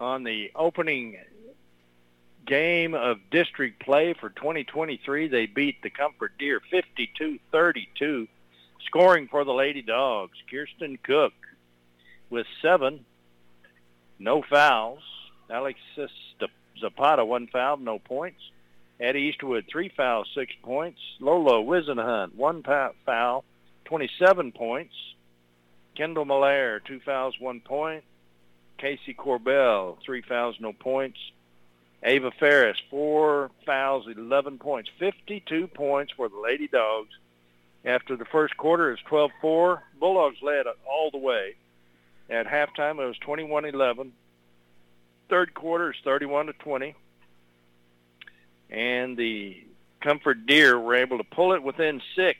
[0.01, 1.15] on the opening
[2.47, 5.27] game of district play for 2023.
[5.27, 8.27] They beat the Comfort Deer 52-32.
[8.85, 11.33] Scoring for the Lady Dogs, Kirsten Cook
[12.29, 13.05] with seven,
[14.17, 15.01] no fouls.
[15.49, 16.11] Alexis
[16.79, 18.39] Zapata, one foul, no points.
[18.99, 20.99] Eddie Eastwood, three fouls, six points.
[21.19, 22.63] Lolo Whisenhunt, one
[23.05, 23.43] foul,
[23.85, 24.93] 27 points.
[25.95, 28.03] Kendall Malaire, two fouls, one point.
[28.77, 31.17] Casey Corbell, three fouls, no points.
[32.07, 34.89] Ava Ferris, four fouls, 11 points.
[34.97, 37.09] 52 points for the Lady Dogs.
[37.83, 39.81] After the first quarter, it's 12-4.
[39.99, 41.55] Bulldogs led all the way.
[42.29, 44.11] At halftime, it was 21-11.
[45.29, 46.95] Third quarter is 31 to 20.
[48.69, 49.63] And the
[49.99, 52.39] Comfort Deer were able to pull it within six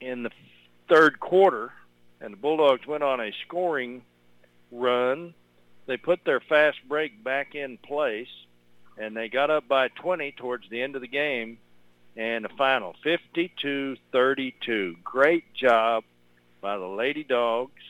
[0.00, 0.30] in the
[0.88, 1.72] third quarter,
[2.22, 4.02] and the Bulldogs went on a scoring
[4.72, 5.34] run.
[5.90, 8.30] They put their fast break back in place,
[8.96, 11.58] and they got up by 20 towards the end of the game,
[12.16, 15.02] and the final 52-32.
[15.02, 16.04] Great job
[16.60, 17.82] by the Lady Dogs,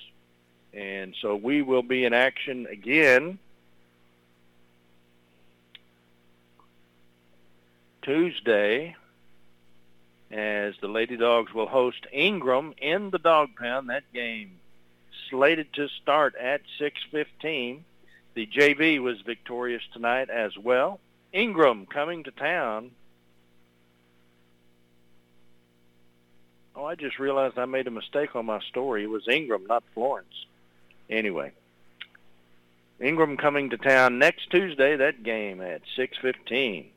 [0.72, 3.39] and so we will be in action again
[8.01, 8.97] Tuesday
[10.31, 13.90] as the Lady Dogs will host Ingram in the Dog Pound.
[13.90, 14.52] That game
[15.28, 17.85] slated to start at 6:15.
[18.35, 21.01] The JV was victorious tonight as well.
[21.32, 22.93] Ingram coming to town.
[26.77, 29.02] Oh, I just realized I made a mistake on my story.
[29.02, 30.47] It was Ingram, not Florence.
[31.09, 31.52] Anyway,
[33.01, 34.97] Ingram coming to town next Tuesday.
[34.97, 36.90] That game at 6:15.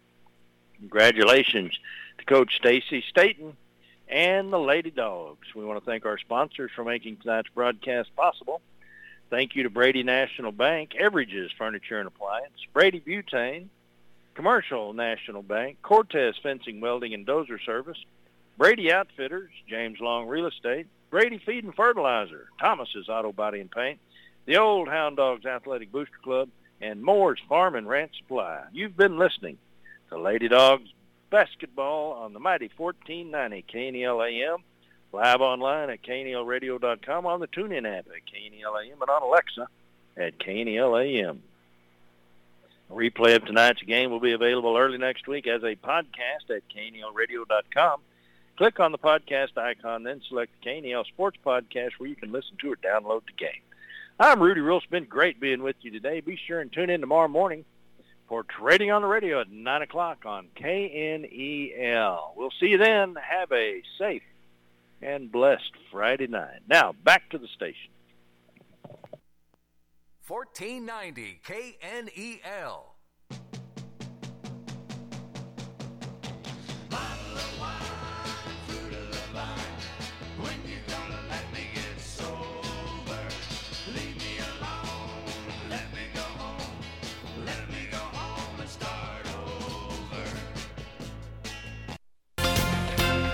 [0.80, 1.77] Congratulations
[2.19, 3.57] to Coach Stacy Staten
[4.07, 5.55] and the Lady Dogs.
[5.55, 8.61] We want to thank our sponsors for making tonight's broadcast possible.
[9.30, 13.68] Thank you to Brady National Bank, Everidge's Furniture and Appliance, Brady Butane,
[14.36, 17.98] Commercial National Bank, Cortez Fencing, Welding, and Dozer Service,
[18.58, 24.00] Brady Outfitters, James Long Real Estate, Brady Feed and Fertilizer, Thomas's Auto Body and Paint,
[24.45, 26.50] the Old Hound Dogs Athletic Booster Club,
[26.82, 28.64] and Moore's Farm and Ranch Supply.
[28.72, 29.58] You've been listening
[30.10, 30.90] to Lady Dogs
[31.30, 34.64] basketball on the mighty 1490 KNEL AM,
[35.14, 39.68] live online at knelradio.com, on the TuneIn app at KNEL AM, and on Alexa
[40.18, 41.44] at KNEL AM.
[42.90, 46.64] A replay of tonight's game will be available early next week as a podcast at
[46.76, 48.02] knelradio.com.
[48.57, 52.57] Click on the podcast icon, then select the KNEL Sports Podcast where you can listen
[52.61, 53.61] to or download the game.
[54.19, 54.77] I'm Rudy Rule.
[54.77, 56.22] It's been great being with you today.
[56.22, 57.65] Be sure and tune in tomorrow morning
[58.27, 62.34] for Trading on the Radio at 9 o'clock on KNEL.
[62.35, 63.15] We'll see you then.
[63.15, 64.22] Have a safe
[65.03, 66.61] and blessed Friday night.
[66.67, 67.91] Now, back to the station.
[70.27, 72.93] 1490 KNEL.